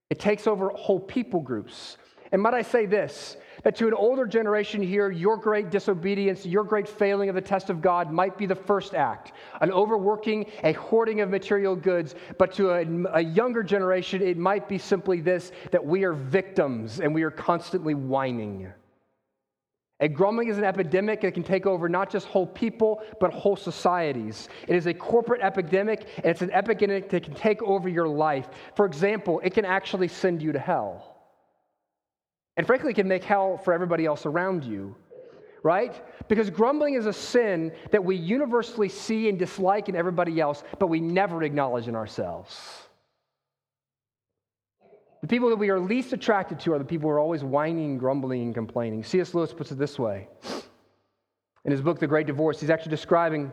[0.08, 1.98] it takes over whole people groups.
[2.32, 6.64] And might I say this that to an older generation here, your great disobedience, your
[6.64, 10.72] great failing of the test of God might be the first act an overworking, a
[10.72, 12.14] hoarding of material goods.
[12.38, 17.00] But to a, a younger generation, it might be simply this that we are victims
[17.00, 18.72] and we are constantly whining.
[20.00, 23.54] And grumbling is an epidemic that can take over not just whole people, but whole
[23.54, 24.48] societies.
[24.66, 28.48] It is a corporate epidemic, and it's an epidemic that can take over your life.
[28.74, 31.12] For example, it can actually send you to hell.
[32.56, 34.96] And frankly, it can make hell for everybody else around you,
[35.62, 36.02] right?
[36.28, 40.88] Because grumbling is a sin that we universally see and dislike in everybody else, but
[40.88, 42.88] we never acknowledge in ourselves.
[45.22, 47.96] The people that we are least attracted to are the people who are always whining,
[47.96, 49.04] grumbling, and complaining.
[49.04, 49.34] C.S.
[49.34, 50.28] Lewis puts it this way
[51.64, 52.60] in his book, The Great Divorce.
[52.60, 53.52] He's actually describing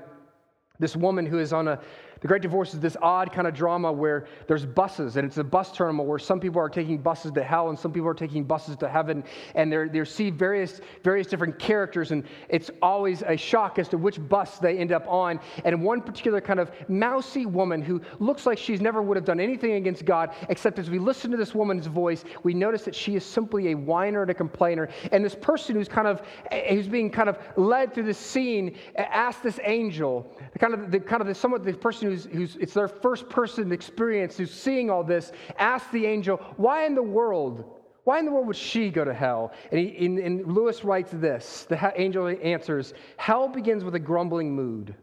[0.80, 1.80] this woman who is on a
[2.22, 5.44] The Great Divorce is this odd kind of drama where there's buses, and it's a
[5.44, 8.44] bus terminal where some people are taking buses to hell and some people are taking
[8.44, 9.24] buses to heaven,
[9.56, 13.98] and they they see various various different characters, and it's always a shock as to
[13.98, 15.40] which bus they end up on.
[15.64, 19.40] And one particular kind of mousy woman who looks like she's never would have done
[19.40, 23.16] anything against God, except as we listen to this woman's voice, we notice that she
[23.16, 24.90] is simply a whiner and a complainer.
[25.14, 26.22] And this person who's kind of
[26.70, 31.00] who's being kind of led through this scene asks this angel, the kind of the
[31.00, 34.90] kind of the, somewhat the person who's, who's it's their first person experience who's seeing
[34.90, 37.64] all this, asks the angel, why in the world?
[38.04, 39.54] Why in the world would she go to hell?
[39.72, 44.56] And, he, and, and Lewis writes this the angel answers, Hell begins with a grumbling
[44.56, 44.96] mood,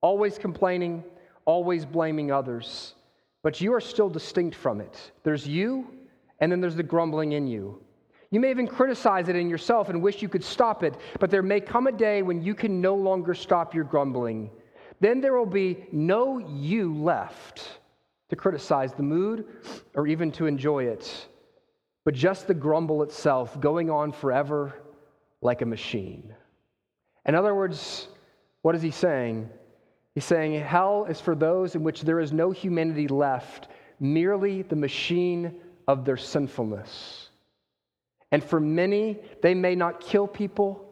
[0.00, 1.02] always complaining,
[1.44, 2.94] always blaming others.
[3.42, 5.12] But you are still distinct from it.
[5.22, 5.86] There's you,
[6.40, 7.82] and then there's the grumbling in you.
[8.30, 11.42] You may even criticize it in yourself and wish you could stop it, but there
[11.42, 14.50] may come a day when you can no longer stop your grumbling.
[15.04, 17.78] Then there will be no you left
[18.30, 19.44] to criticize the mood
[19.94, 21.28] or even to enjoy it,
[22.06, 24.72] but just the grumble itself going on forever
[25.42, 26.34] like a machine.
[27.26, 28.08] In other words,
[28.62, 29.50] what is he saying?
[30.14, 33.68] He's saying hell is for those in which there is no humanity left,
[34.00, 37.28] merely the machine of their sinfulness.
[38.32, 40.83] And for many, they may not kill people,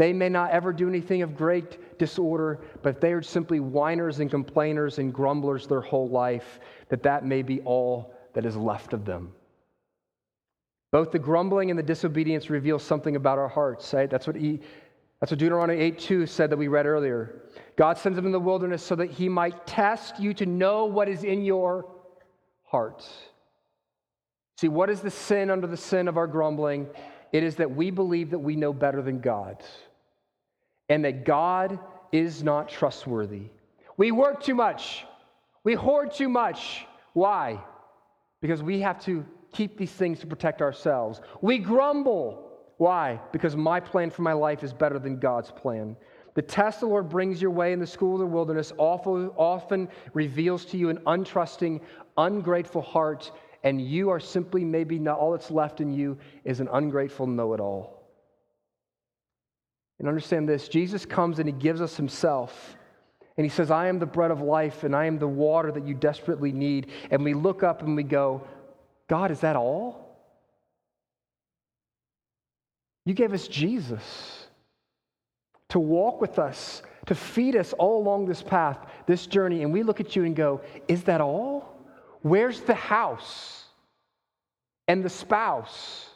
[0.00, 4.18] they may not ever do anything of great disorder, but if they are simply whiners
[4.20, 6.58] and complainers and grumblers their whole life,
[6.88, 9.30] that that may be all that is left of them.
[10.90, 14.08] Both the grumbling and the disobedience reveal something about our hearts, right?
[14.08, 14.60] That's what, he,
[15.20, 17.42] that's what Deuteronomy 8 2 said that we read earlier.
[17.76, 21.10] God sends them in the wilderness so that he might test you to know what
[21.10, 21.84] is in your
[22.62, 23.06] heart.
[24.56, 26.86] See, what is the sin under the sin of our grumbling?
[27.32, 29.62] It is that we believe that we know better than God
[30.90, 31.78] and that God
[32.12, 33.44] is not trustworthy.
[33.96, 35.06] We work too much,
[35.64, 36.84] we hoard too much.
[37.14, 37.62] Why?
[38.42, 41.20] Because we have to keep these things to protect ourselves.
[41.40, 42.46] We grumble.
[42.76, 43.20] Why?
[43.32, 45.96] Because my plan for my life is better than God's plan.
[46.34, 50.64] The test the Lord brings your way in the school of the wilderness often reveals
[50.66, 51.80] to you an untrusting,
[52.16, 53.32] ungrateful heart,
[53.64, 57.52] and you are simply maybe not all that's left in you is an ungrateful know
[57.52, 57.99] it all.
[60.00, 62.76] And understand this Jesus comes and he gives us himself.
[63.36, 65.86] And he says, I am the bread of life and I am the water that
[65.86, 66.90] you desperately need.
[67.10, 68.42] And we look up and we go,
[69.08, 70.18] God, is that all?
[73.06, 74.46] You gave us Jesus
[75.68, 79.62] to walk with us, to feed us all along this path, this journey.
[79.62, 81.76] And we look at you and go, Is that all?
[82.22, 83.64] Where's the house
[84.86, 86.09] and the spouse?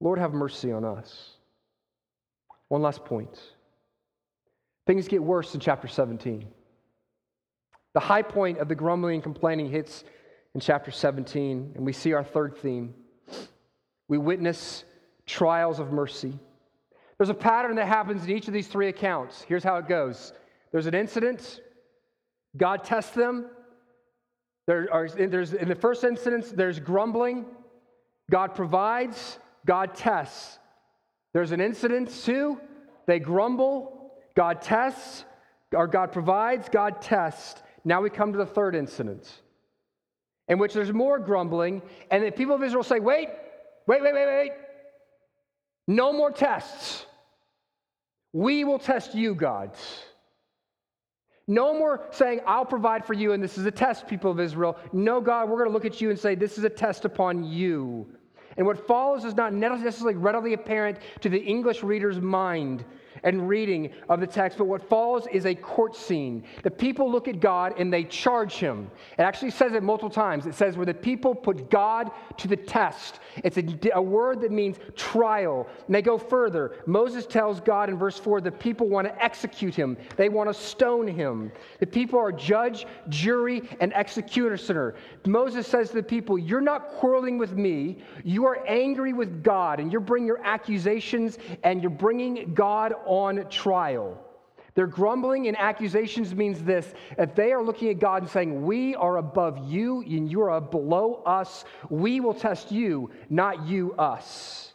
[0.00, 1.30] Lord, have mercy on us.
[2.68, 3.38] One last point.
[4.86, 6.46] Things get worse in chapter 17.
[7.94, 10.04] The high point of the grumbling and complaining hits
[10.54, 12.94] in chapter 17, and we see our third theme.
[14.08, 14.84] We witness
[15.26, 16.38] trials of mercy.
[17.18, 19.42] There's a pattern that happens in each of these three accounts.
[19.42, 20.32] Here's how it goes
[20.72, 21.60] there's an incident,
[22.56, 23.46] God tests them.
[24.66, 25.30] There are, in
[25.68, 27.46] the first instance, there's grumbling,
[28.30, 30.58] God provides, God tests.
[31.34, 32.58] There's an incident, too.
[33.06, 35.24] They grumble, God tests,
[35.74, 37.62] or God provides, God tests.
[37.84, 39.30] Now we come to the third incident,
[40.48, 43.28] in which there's more grumbling, and the people of Israel say, Wait,
[43.86, 44.52] wait, wait, wait, wait.
[45.86, 47.06] No more tests.
[48.32, 49.70] We will test you, God.
[51.48, 54.76] No more saying, I'll provide for you, and this is a test, people of Israel.
[54.92, 57.44] No, God, we're going to look at you and say, This is a test upon
[57.44, 58.06] you.
[58.56, 62.84] And what follows is not necessarily readily apparent to the English reader's mind
[63.24, 66.44] and reading of the text, but what follows is a court scene.
[66.62, 68.90] The people look at God and they charge him.
[69.18, 70.46] It actually says it multiple times.
[70.46, 73.20] It says where the people put God to the test.
[73.44, 75.66] It's a, a word that means trial.
[75.86, 76.76] And they go further.
[76.86, 80.54] Moses tells God in verse 4 the people want to execute him, they want to
[80.54, 81.52] stone him.
[81.80, 84.94] The people are judge, jury, and executioner.
[85.26, 89.80] Moses says to the people, You're not quarreling with me, you are angry with God,
[89.80, 94.22] and you're bringing your accusations and you're bringing God on trial.
[94.76, 98.94] Their grumbling and accusations means this if they are looking at God and saying, We
[98.94, 101.64] are above you and you are below us.
[101.88, 104.74] We will test you, not you us.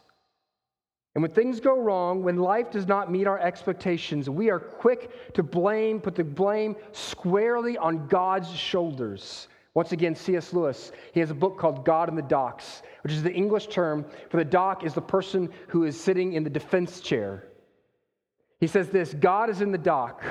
[1.14, 5.34] And when things go wrong, when life does not meet our expectations, we are quick
[5.34, 9.46] to blame, put the blame squarely on God's shoulders.
[9.74, 10.52] Once again, C.S.
[10.52, 14.04] Lewis, he has a book called God in the Docks, which is the English term
[14.30, 17.51] for the dock is the person who is sitting in the defense chair.
[18.62, 20.22] He says this God is in the dock.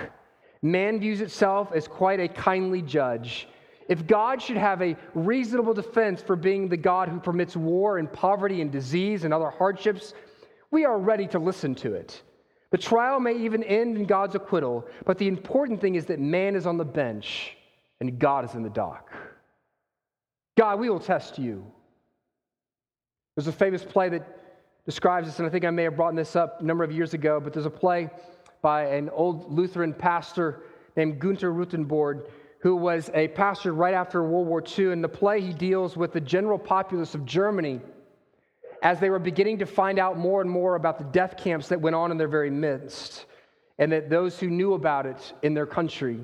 [0.61, 3.45] Man views itself as quite a kindly judge.
[3.89, 8.09] If God should have a reasonable defense for being the God who permits war and
[8.09, 10.13] poverty and disease and other hardships,
[10.71, 12.21] we are ready to listen to it.
[12.69, 16.55] The trial may even end in God's acquittal, but the important thing is that man
[16.55, 17.57] is on the bench
[17.99, 19.11] and God is in the dock.
[20.57, 21.69] God, we will test you.
[23.35, 24.40] There's a famous play that
[24.85, 27.13] describes this, and I think I may have brought this up a number of years
[27.13, 28.09] ago, but there's a play
[28.61, 30.63] by an old Lutheran pastor
[30.95, 32.23] named Gunther Rutenborn,
[32.59, 34.91] who was a pastor right after World War II.
[34.91, 37.79] In the play, he deals with the general populace of Germany
[38.83, 41.79] as they were beginning to find out more and more about the death camps that
[41.79, 43.25] went on in their very midst,
[43.77, 46.19] and that those who knew about it in their country.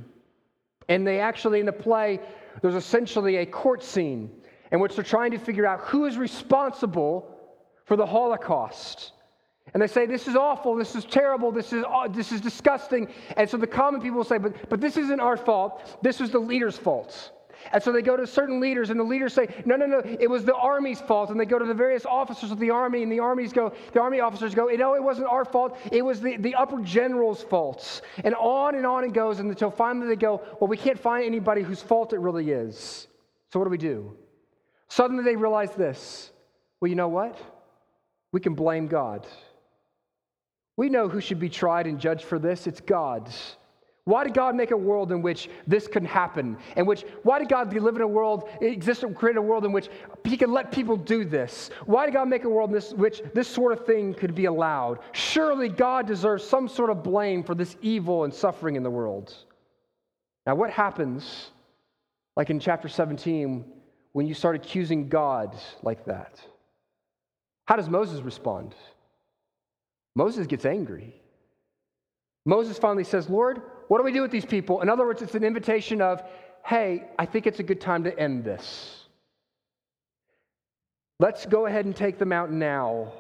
[0.90, 2.20] And they actually, in the play,
[2.62, 4.32] there's essentially a court scene
[4.72, 7.37] in which they're trying to figure out who is responsible
[7.88, 9.14] for the Holocaust.
[9.74, 13.08] And they say, This is awful, this is terrible, this is, this is disgusting.
[13.36, 16.40] And so the common people say, but, but this isn't our fault, this was the
[16.40, 17.32] leader's fault.
[17.74, 20.30] And so they go to certain leaders, and the leaders say, No, no, no, it
[20.30, 21.32] was the army's fault.
[21.32, 24.00] And they go to the various officers of the army, and the armies go, the
[24.00, 28.02] army officers go, No, it wasn't our fault, it was the, the upper general's faults.
[28.24, 31.62] And on and on it goes until finally they go, Well, we can't find anybody
[31.62, 33.08] whose fault it really is.
[33.52, 34.16] So what do we do?
[34.90, 36.32] Suddenly they realize this.
[36.80, 37.38] Well, you know what?
[38.32, 39.26] We can blame God.
[40.76, 42.68] We know who should be tried and judged for this.
[42.68, 43.30] It's God.
[44.08, 46.58] Why did God make a world in which this can happen?
[46.78, 49.90] In which, why did God live in a world, exist, create a world in which
[50.24, 51.72] He can let people do this?
[51.86, 54.46] Why did God make a world in this, which this sort of thing could be
[54.46, 55.00] allowed?
[55.12, 59.36] Surely God deserves some sort of blame for this evil and suffering in the world.
[60.46, 61.52] Now, what happens,
[62.38, 63.66] like in chapter 17,
[64.14, 65.54] when you start accusing God
[65.84, 66.40] like that?
[67.68, 68.74] How does Moses respond?
[70.16, 71.14] Moses gets angry.
[72.46, 74.82] Moses finally says, Lord, what do we do with these people?
[74.82, 76.24] In other words, it's an invitation of,
[76.66, 79.04] hey, I think it's a good time to end this.
[81.20, 83.12] Let's go ahead and take them out now.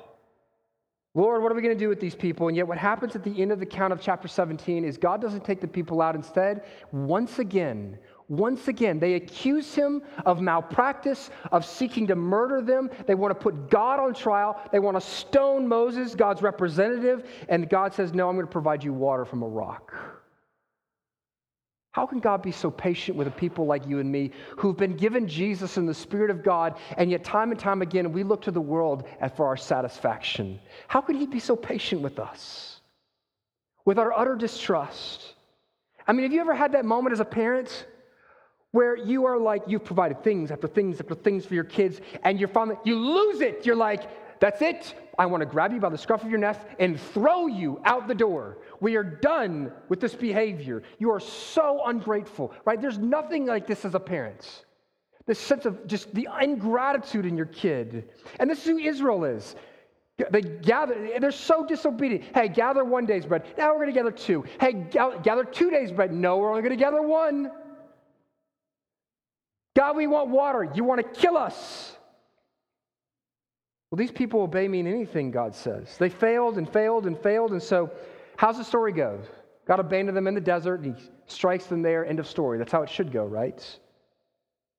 [1.13, 2.47] Lord, what are we going to do with these people?
[2.47, 5.19] And yet, what happens at the end of the count of chapter 17 is God
[5.19, 6.15] doesn't take the people out.
[6.15, 7.97] Instead, once again,
[8.29, 12.89] once again, they accuse him of malpractice, of seeking to murder them.
[13.05, 14.59] They want to put God on trial.
[14.71, 17.29] They want to stone Moses, God's representative.
[17.47, 19.93] And God says, No, I'm going to provide you water from a rock.
[21.91, 24.97] How can God be so patient with a people like you and me who've been
[24.97, 28.41] given Jesus and the Spirit of God, and yet time and time again we look
[28.43, 30.59] to the world for our satisfaction?
[30.89, 32.81] How can He be so patient with us?
[33.85, 35.33] With our utter distrust.
[36.05, 37.87] I mean, have you ever had that moment as a parent
[38.71, 42.39] where you are like, you've provided things after things after things for your kids, and
[42.39, 43.65] you're finally, you lose it.
[43.65, 44.93] You're like, that's it.
[45.17, 48.07] I want to grab you by the scruff of your neck and throw you out
[48.07, 48.59] the door.
[48.79, 50.83] We are done with this behavior.
[50.99, 52.79] You are so ungrateful, right?
[52.79, 54.65] There's nothing like this as a parent.
[55.25, 58.09] This sense of just the ingratitude in your kid.
[58.39, 59.55] And this is who Israel is.
[60.31, 62.25] They gather, they're so disobedient.
[62.33, 63.43] Hey, gather one day's bread.
[63.57, 64.45] Now we're going to gather two.
[64.59, 66.13] Hey, gather two days' bread.
[66.13, 67.51] No, we're only going to gather one.
[69.77, 70.67] God, we want water.
[70.73, 71.95] You want to kill us.
[73.91, 75.97] Well, these people obey me in anything, God says.
[75.99, 77.51] They failed and failed and failed.
[77.51, 77.91] And so,
[78.37, 79.21] how's the story go?
[79.67, 82.03] God abandoned them in the desert and he strikes them there.
[82.03, 82.57] End of story.
[82.57, 83.63] That's how it should go, right?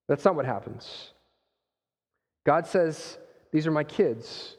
[0.08, 1.12] That's not what happens.
[2.44, 3.18] God says,
[3.52, 4.56] These are my kids.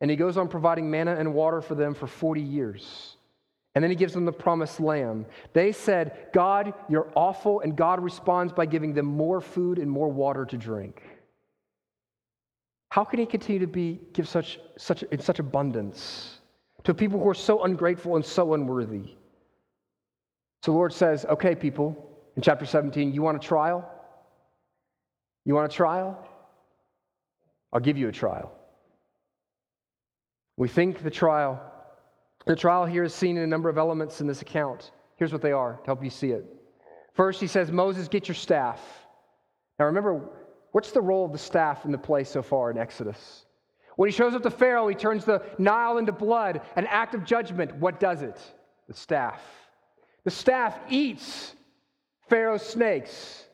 [0.00, 3.16] And he goes on providing manna and water for them for 40 years.
[3.78, 5.24] And then he gives them the promised lamb.
[5.52, 7.60] They said, God, you're awful.
[7.60, 11.00] And God responds by giving them more food and more water to drink.
[12.88, 16.40] How can he continue to be, give such, such, in such abundance
[16.82, 19.14] to people who are so ungrateful and so unworthy?
[20.64, 23.88] So the Lord says, okay, people, in chapter 17, you want a trial?
[25.44, 26.18] You want a trial?
[27.72, 28.50] I'll give you a trial.
[30.56, 31.62] We think the trial
[32.48, 34.90] the trial here is seen in a number of elements in this account.
[35.16, 36.46] Here's what they are to help you see it.
[37.12, 38.80] First, he says, Moses, get your staff.
[39.78, 40.30] Now remember,
[40.72, 43.44] what's the role of the staff in the play so far in Exodus?
[43.96, 47.22] When he shows up to Pharaoh, he turns the Nile into blood, an act of
[47.24, 47.74] judgment.
[47.76, 48.40] What does it?
[48.86, 49.42] The staff.
[50.24, 51.54] The staff eats
[52.30, 53.44] Pharaoh's snakes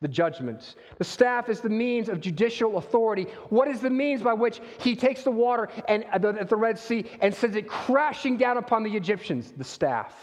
[0.00, 0.76] the judgment.
[0.98, 3.24] The staff is the means of judicial authority.
[3.48, 6.78] What is the means by which he takes the water and uh, at the Red
[6.78, 9.52] Sea and sends it crashing down upon the Egyptians?
[9.56, 10.14] The staff.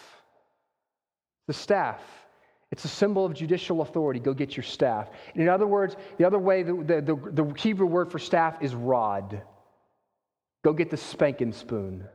[1.47, 2.01] The staff.
[2.71, 4.19] It's a symbol of judicial authority.
[4.19, 5.09] Go get your staff.
[5.35, 8.73] In other words, the other way, the, the, the, the Hebrew word for staff is
[8.73, 9.41] rod.
[10.63, 12.05] Go get the spanking spoon.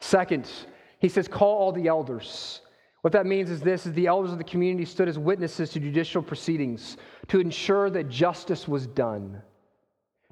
[0.00, 0.50] Second,
[0.98, 2.60] he says, call all the elders.
[3.04, 5.78] What that means is this is the elders of the community stood as witnesses to
[5.78, 6.96] judicial proceedings
[7.28, 9.42] to ensure that justice was done.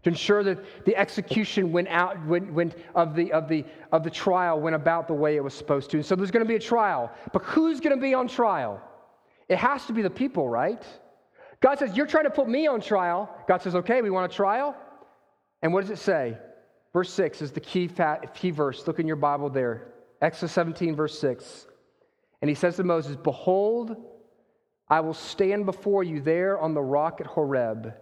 [0.04, 4.08] To ensure that the execution went out went, went of, the, of, the, of the
[4.08, 5.98] trial went about the way it was supposed to.
[5.98, 7.12] And so there's going to be a trial.
[7.34, 8.80] But who's going to be on trial?
[9.50, 10.82] It has to be the people, right?
[11.60, 13.28] God says, You're trying to put me on trial.
[13.46, 14.74] God says, Okay, we want a trial.
[15.60, 16.38] And what does it say?
[16.94, 18.86] Verse 6 is the key, fat, key verse.
[18.86, 19.92] Look in your Bible there.
[20.22, 21.66] Exodus 17, verse 6.
[22.42, 23.96] And he says to Moses, Behold,
[24.88, 27.94] I will stand before you there on the rock at Horeb,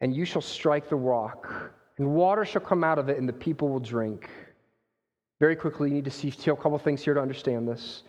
[0.00, 3.32] and you shall strike the rock, and water shall come out of it, and the
[3.32, 4.28] people will drink.
[5.40, 8.02] Very quickly, you need to see a couple things here to understand this.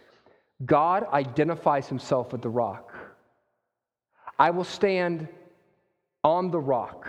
[0.65, 2.93] God identifies himself with the rock.
[4.37, 5.27] I will stand
[6.23, 7.07] on the rock.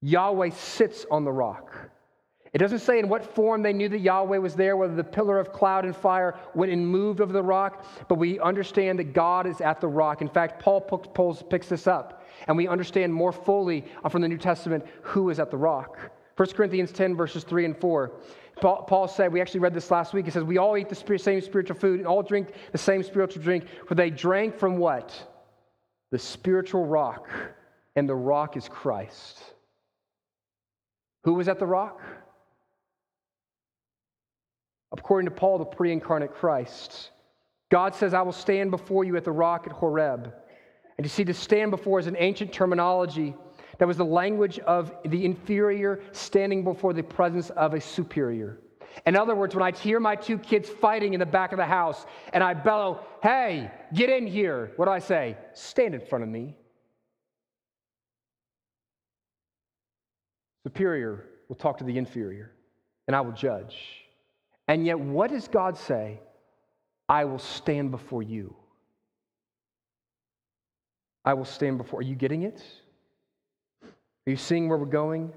[0.00, 1.74] Yahweh sits on the rock.
[2.52, 5.38] It doesn't say in what form they knew that Yahweh was there, whether the pillar
[5.38, 9.46] of cloud and fire went and moved over the rock, but we understand that God
[9.46, 10.20] is at the rock.
[10.20, 10.80] In fact, Paul
[11.48, 15.52] picks this up, and we understand more fully from the New Testament who is at
[15.52, 15.96] the rock.
[16.36, 18.12] 1 Corinthians 10, verses 3 and 4.
[18.60, 20.24] Paul, Paul said, we actually read this last week.
[20.24, 23.42] He says, We all eat the same spiritual food and all drink the same spiritual
[23.42, 25.14] drink, for they drank from what?
[26.10, 27.28] The spiritual rock,
[27.94, 29.38] and the rock is Christ.
[31.24, 32.00] Who was at the rock?
[34.92, 37.10] According to Paul, the pre incarnate Christ.
[37.70, 40.32] God says, I will stand before you at the rock at Horeb.
[40.98, 43.34] And you see, to stand before is an ancient terminology
[43.78, 48.58] that was the language of the inferior standing before the presence of a superior.
[49.06, 51.64] In other words, when I hear my two kids fighting in the back of the
[51.64, 55.36] house and I bellow, Hey, get in here, what do I say?
[55.54, 56.56] Stand in front of me.
[60.64, 62.52] Superior will talk to the inferior,
[63.06, 63.76] and I will judge.
[64.70, 66.20] And yet, what does God say?
[67.08, 68.54] I will stand before you.
[71.24, 71.98] I will stand before.
[71.98, 72.62] Are you getting it?
[73.82, 75.32] Are you seeing where we're going?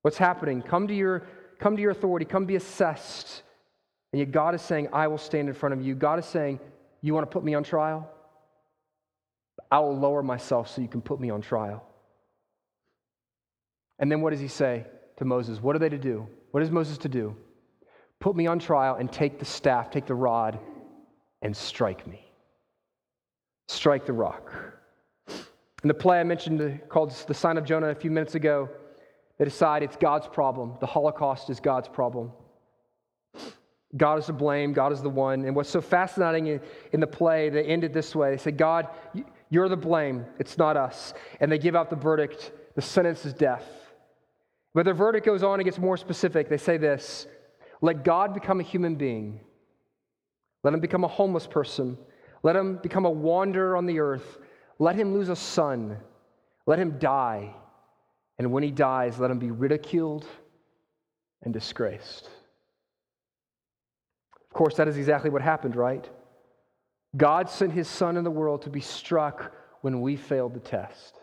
[0.00, 0.62] What's happening?
[0.62, 1.26] Come to your,
[1.58, 3.42] come to your authority, come be assessed.
[4.14, 5.94] And yet God is saying, I will stand in front of you.
[5.94, 6.60] God is saying,
[7.02, 8.10] You want to put me on trial?
[9.70, 11.86] I will lower myself so you can put me on trial.
[13.98, 14.86] And then what does he say
[15.18, 15.60] to Moses?
[15.60, 16.26] What are they to do?
[16.52, 17.36] What is Moses to do?
[18.20, 20.58] Put me on trial and take the staff, take the rod,
[21.42, 22.24] and strike me.
[23.68, 24.52] Strike the rock.
[25.28, 28.70] In the play I mentioned uh, called The Sign of Jonah a few minutes ago,
[29.38, 30.74] they decide it's God's problem.
[30.80, 32.32] The Holocaust is God's problem.
[33.96, 35.44] God is to blame, God is the one.
[35.44, 36.60] And what's so fascinating
[36.92, 38.30] in the play, they end it this way.
[38.30, 38.88] They say, God,
[39.50, 41.14] you're the blame, it's not us.
[41.40, 43.64] And they give out the verdict, the sentence is death.
[44.74, 46.48] But the verdict goes on and gets more specific.
[46.48, 47.26] They say this
[47.80, 49.40] let God become a human being.
[50.62, 51.98] Let him become a homeless person.
[52.42, 54.38] Let him become a wanderer on the earth.
[54.78, 55.98] Let him lose a son.
[56.66, 57.54] Let him die.
[58.38, 60.26] And when he dies, let him be ridiculed
[61.42, 62.28] and disgraced.
[64.50, 66.08] Of course, that is exactly what happened, right?
[67.16, 69.52] God sent his son in the world to be struck
[69.82, 71.18] when we failed the test.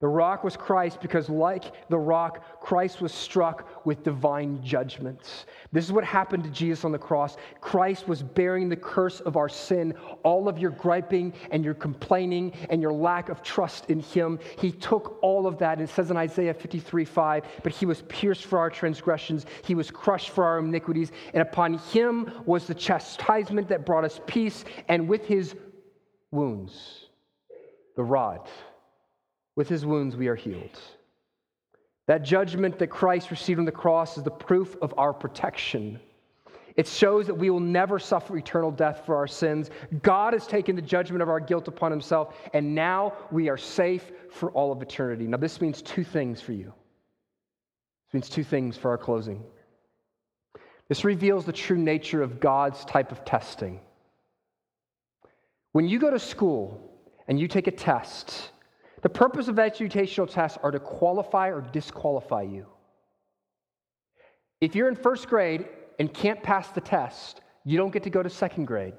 [0.00, 5.44] The rock was Christ because, like the rock, Christ was struck with divine judgments.
[5.72, 7.36] This is what happened to Jesus on the cross.
[7.60, 9.92] Christ was bearing the curse of our sin,
[10.22, 14.38] all of your griping and your complaining and your lack of trust in Him.
[14.58, 15.78] He took all of that.
[15.78, 19.74] And it says in Isaiah 53 5, but He was pierced for our transgressions, He
[19.74, 24.64] was crushed for our iniquities, and upon Him was the chastisement that brought us peace,
[24.88, 25.54] and with His
[26.30, 27.10] wounds,
[27.96, 28.48] the rod
[29.56, 30.78] with his wounds we are healed.
[32.06, 36.00] That judgment that Christ received on the cross is the proof of our protection.
[36.76, 39.70] It shows that we will never suffer eternal death for our sins.
[40.02, 44.10] God has taken the judgment of our guilt upon himself, and now we are safe
[44.30, 45.26] for all of eternity.
[45.26, 46.72] Now, this means two things for you.
[48.06, 49.42] This means two things for our closing.
[50.88, 53.80] This reveals the true nature of God's type of testing.
[55.72, 56.80] When you go to school
[57.28, 58.50] and you take a test,
[59.02, 62.66] the purpose of educational tests are to qualify or disqualify you.
[64.60, 65.66] If you're in first grade
[65.98, 68.94] and can't pass the test, you don't get to go to second grade.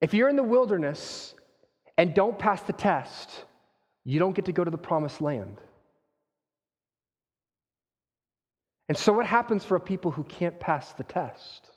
[0.00, 1.34] If you're in the wilderness
[1.98, 3.44] and don't pass the test,
[4.04, 5.60] you don't get to go to the promised land.
[8.88, 11.70] And so, what happens for a people who can't pass the test?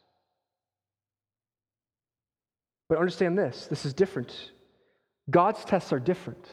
[2.89, 4.51] But understand this this is different
[5.29, 6.47] God's tests are different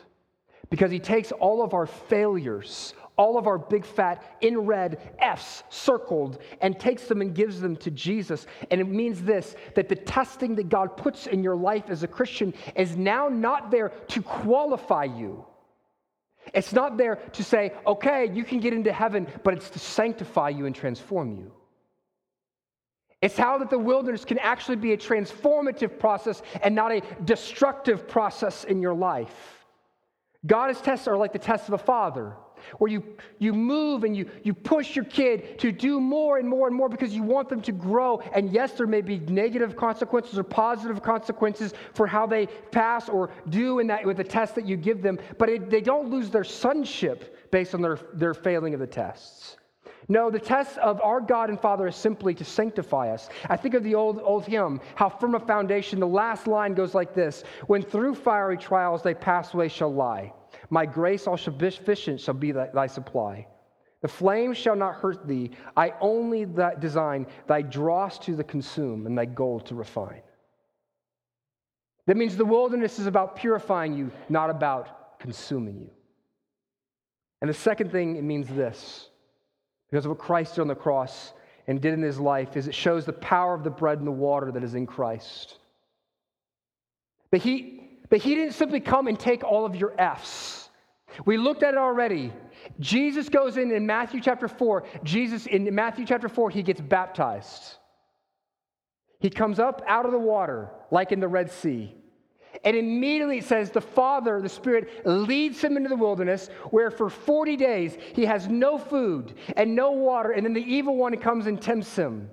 [0.70, 5.62] because He takes all of our failures, all of our big fat in red F's
[5.68, 8.46] circled and takes them and gives them to Jesus.
[8.70, 12.08] And it means this that the testing that God puts in your life as a
[12.08, 15.44] Christian is now not there to qualify you.
[16.52, 20.50] It's not there to say, okay, you can get into heaven, but it's to sanctify
[20.50, 21.52] you and transform you.
[23.24, 28.06] It's how that the wilderness can actually be a transformative process and not a destructive
[28.06, 29.64] process in your life.
[30.44, 32.34] God's tests are like the tests of a father,
[32.76, 33.02] where you,
[33.38, 36.90] you move and you, you push your kid to do more and more and more
[36.90, 38.18] because you want them to grow.
[38.34, 43.30] And yes, there may be negative consequences or positive consequences for how they pass or
[43.48, 46.28] do in that with the test that you give them, but it, they don't lose
[46.28, 49.56] their sonship based on their, their failing of the tests.
[50.08, 53.28] No, the test of our God and Father is simply to sanctify us.
[53.48, 56.00] I think of the old, old hymn, How Firm a Foundation.
[56.00, 60.32] The last line goes like this When through fiery trials they pass away shall lie,
[60.70, 63.46] my grace all shall be sufficient shall be thy, thy supply.
[64.02, 65.52] The flame shall not hurt thee.
[65.76, 70.20] I only that design thy dross to the consume and thy gold to refine.
[72.06, 75.90] That means the wilderness is about purifying you, not about consuming you.
[77.40, 79.08] And the second thing it means this
[79.94, 81.32] because of what Christ did on the cross
[81.68, 84.10] and did in his life is it shows the power of the bread and the
[84.10, 85.58] water that is in Christ.
[87.30, 90.68] But he, but he didn't simply come and take all of your F's.
[91.24, 92.32] We looked at it already.
[92.80, 94.82] Jesus goes in in Matthew chapter 4.
[95.04, 97.76] Jesus, in Matthew chapter 4, he gets baptized.
[99.20, 101.94] He comes up out of the water, like in the Red Sea.
[102.64, 107.10] And immediately it says the Father, the Spirit, leads him into the wilderness where for
[107.10, 110.30] 40 days he has no food and no water.
[110.30, 112.30] And then the evil one comes and tempts him.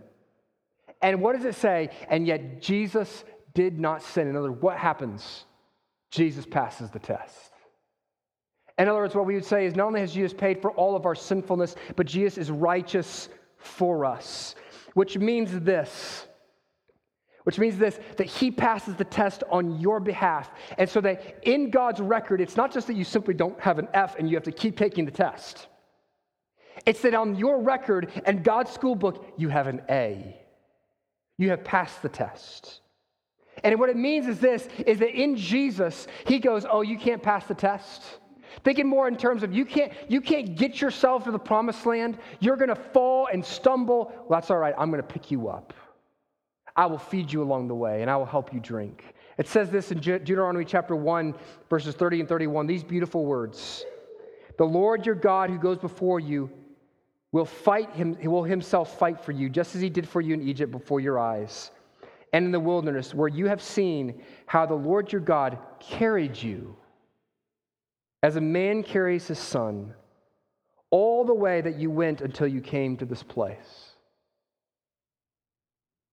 [1.02, 1.90] And what does it say?
[2.10, 4.28] And yet Jesus did not sin.
[4.28, 5.46] In other words, what happens?
[6.12, 7.52] Jesus passes the test.
[8.78, 10.96] In other words, what we would say is not only has Jesus paid for all
[10.96, 14.56] of our sinfulness, but Jesus is righteous for us,
[14.94, 16.28] which means this
[17.44, 20.52] which means this that he passes the test on your behalf.
[20.78, 23.88] And so that in God's record, it's not just that you simply don't have an
[23.94, 25.68] F and you have to keep taking the test.
[26.86, 30.38] It's that on your record and God's school book, you have an A.
[31.38, 32.82] You have passed the test.
[33.64, 37.22] And what it means is this is that in Jesus, he goes, Oh, you can't
[37.22, 38.04] pass the test.
[38.64, 42.18] Thinking more in terms of you can't, you can't get yourself to the promised land.
[42.39, 44.12] You're gonna fall and stumble.
[44.28, 44.76] Well, that's all right.
[44.78, 45.74] I'm gonna pick you up.
[46.76, 49.13] I will feed you along the way, and I will help you drink.
[49.38, 51.34] It says this in Deuteronomy chapter 1,
[51.69, 53.86] verses 30 and 31, these beautiful words
[54.57, 56.49] The Lord your God who goes before you
[57.32, 60.47] will fight him, will himself fight for you, just as he did for you in
[60.47, 61.72] Egypt before your eyes,
[62.34, 66.76] and in the wilderness, where you have seen how the Lord your God carried you
[68.24, 69.93] as a man carries his son
[70.91, 73.91] all the way that you went until you came to this place.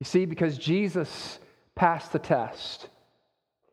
[0.01, 1.39] You see, because Jesus
[1.75, 2.89] passed the test,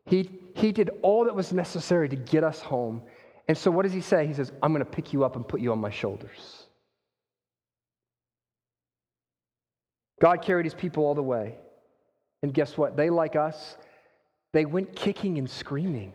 [0.06, 3.02] he, he did all that was necessary to get us home.
[3.48, 4.26] And so, what does he say?
[4.26, 6.64] He says, I'm going to pick you up and put you on my shoulders.
[10.22, 11.56] God carried his people all the way.
[12.42, 12.96] And guess what?
[12.96, 13.78] They, like us,
[14.54, 16.14] they went kicking and screaming.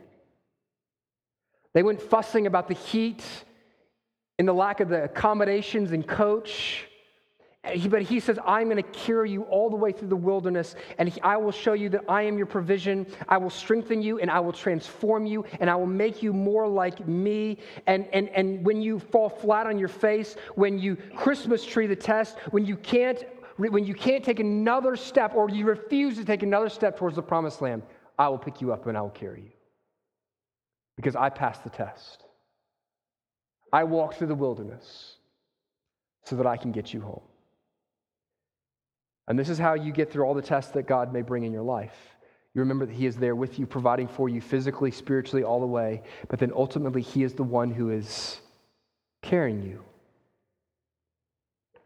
[1.75, 3.25] They went fussing about the heat
[4.39, 6.87] and the lack of the accommodations and coach.
[7.63, 11.17] But he says, I'm going to carry you all the way through the wilderness, and
[11.23, 13.07] I will show you that I am your provision.
[13.29, 16.67] I will strengthen you, and I will transform you, and I will make you more
[16.67, 17.59] like me.
[17.87, 21.97] And, and, and when you fall flat on your face, when you Christmas tree the
[21.97, 23.25] test, when you can't
[23.69, 27.23] when you can't take another step or you refuse to take another step towards the
[27.23, 27.83] promised land,
[28.19, 29.51] I will pick you up and I will carry you.
[30.97, 32.25] Because I passed the test.
[33.71, 35.17] I walked through the wilderness
[36.25, 37.21] so that I can get you home.
[39.29, 41.53] And this is how you get through all the tests that God may bring in
[41.53, 41.95] your life.
[42.55, 45.67] You remember that He is there with you, providing for you physically, spiritually, all the
[45.67, 46.03] way.
[46.29, 48.41] But then ultimately, He is the one who is
[49.23, 49.85] carrying you.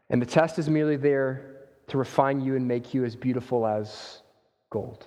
[0.09, 1.55] And the test is merely there
[1.87, 4.21] to refine you and make you as beautiful as
[4.71, 5.05] gold.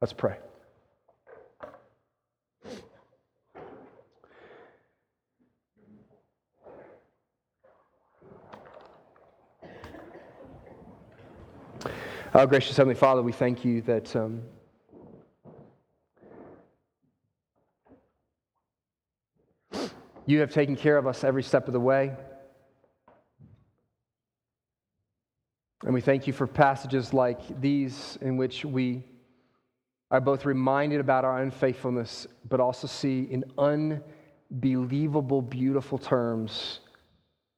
[0.00, 0.36] Let's pray.
[12.38, 14.42] Oh, gracious Heavenly Father, we thank you that um,
[20.26, 22.12] you have taken care of us every step of the way.
[25.86, 29.02] And we thank you for passages like these in which we
[30.10, 33.44] are both reminded about our unfaithfulness, but also see in
[34.50, 36.80] believable, beautiful terms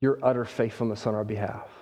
[0.01, 1.78] your utter faithfulness on our behalf.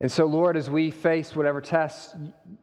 [0.00, 2.14] And so, Lord, as we face whatever tests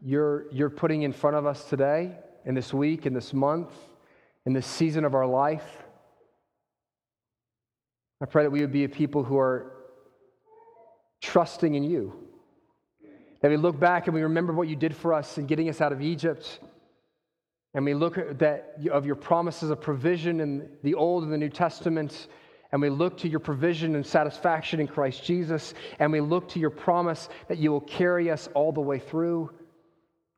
[0.02, 3.72] you're, you're putting in front of us today, in this week, in this month,
[4.46, 5.84] in this season of our life,
[8.22, 9.74] I pray that we would be a people who are
[11.22, 12.14] trusting in you.
[13.42, 15.82] That we look back and we remember what you did for us in getting us
[15.82, 16.60] out of Egypt.
[17.74, 21.38] And we look at that of your promises of provision in the Old and the
[21.38, 22.28] New Testament
[22.76, 26.60] and we look to your provision and satisfaction in Christ Jesus, and we look to
[26.60, 29.50] your promise that you will carry us all the way through,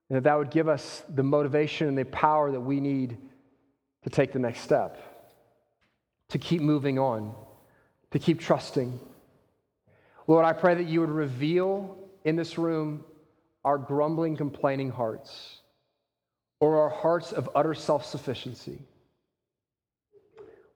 [0.08, 3.18] and that that would give us the motivation and the power that we need
[4.04, 5.00] to take the next step,
[6.30, 7.34] to keep moving on,
[8.12, 9.00] to keep trusting.
[10.28, 13.04] Lord, I pray that you would reveal in this room
[13.66, 15.58] our grumbling, complaining hearts,
[16.60, 18.87] or our hearts of utter self sufficiency.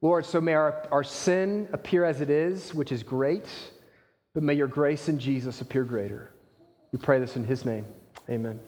[0.01, 3.45] Lord, so may our, our sin appear as it is, which is great,
[4.33, 6.33] but may your grace in Jesus appear greater.
[6.91, 7.85] We pray this in his name.
[8.29, 8.59] Amen.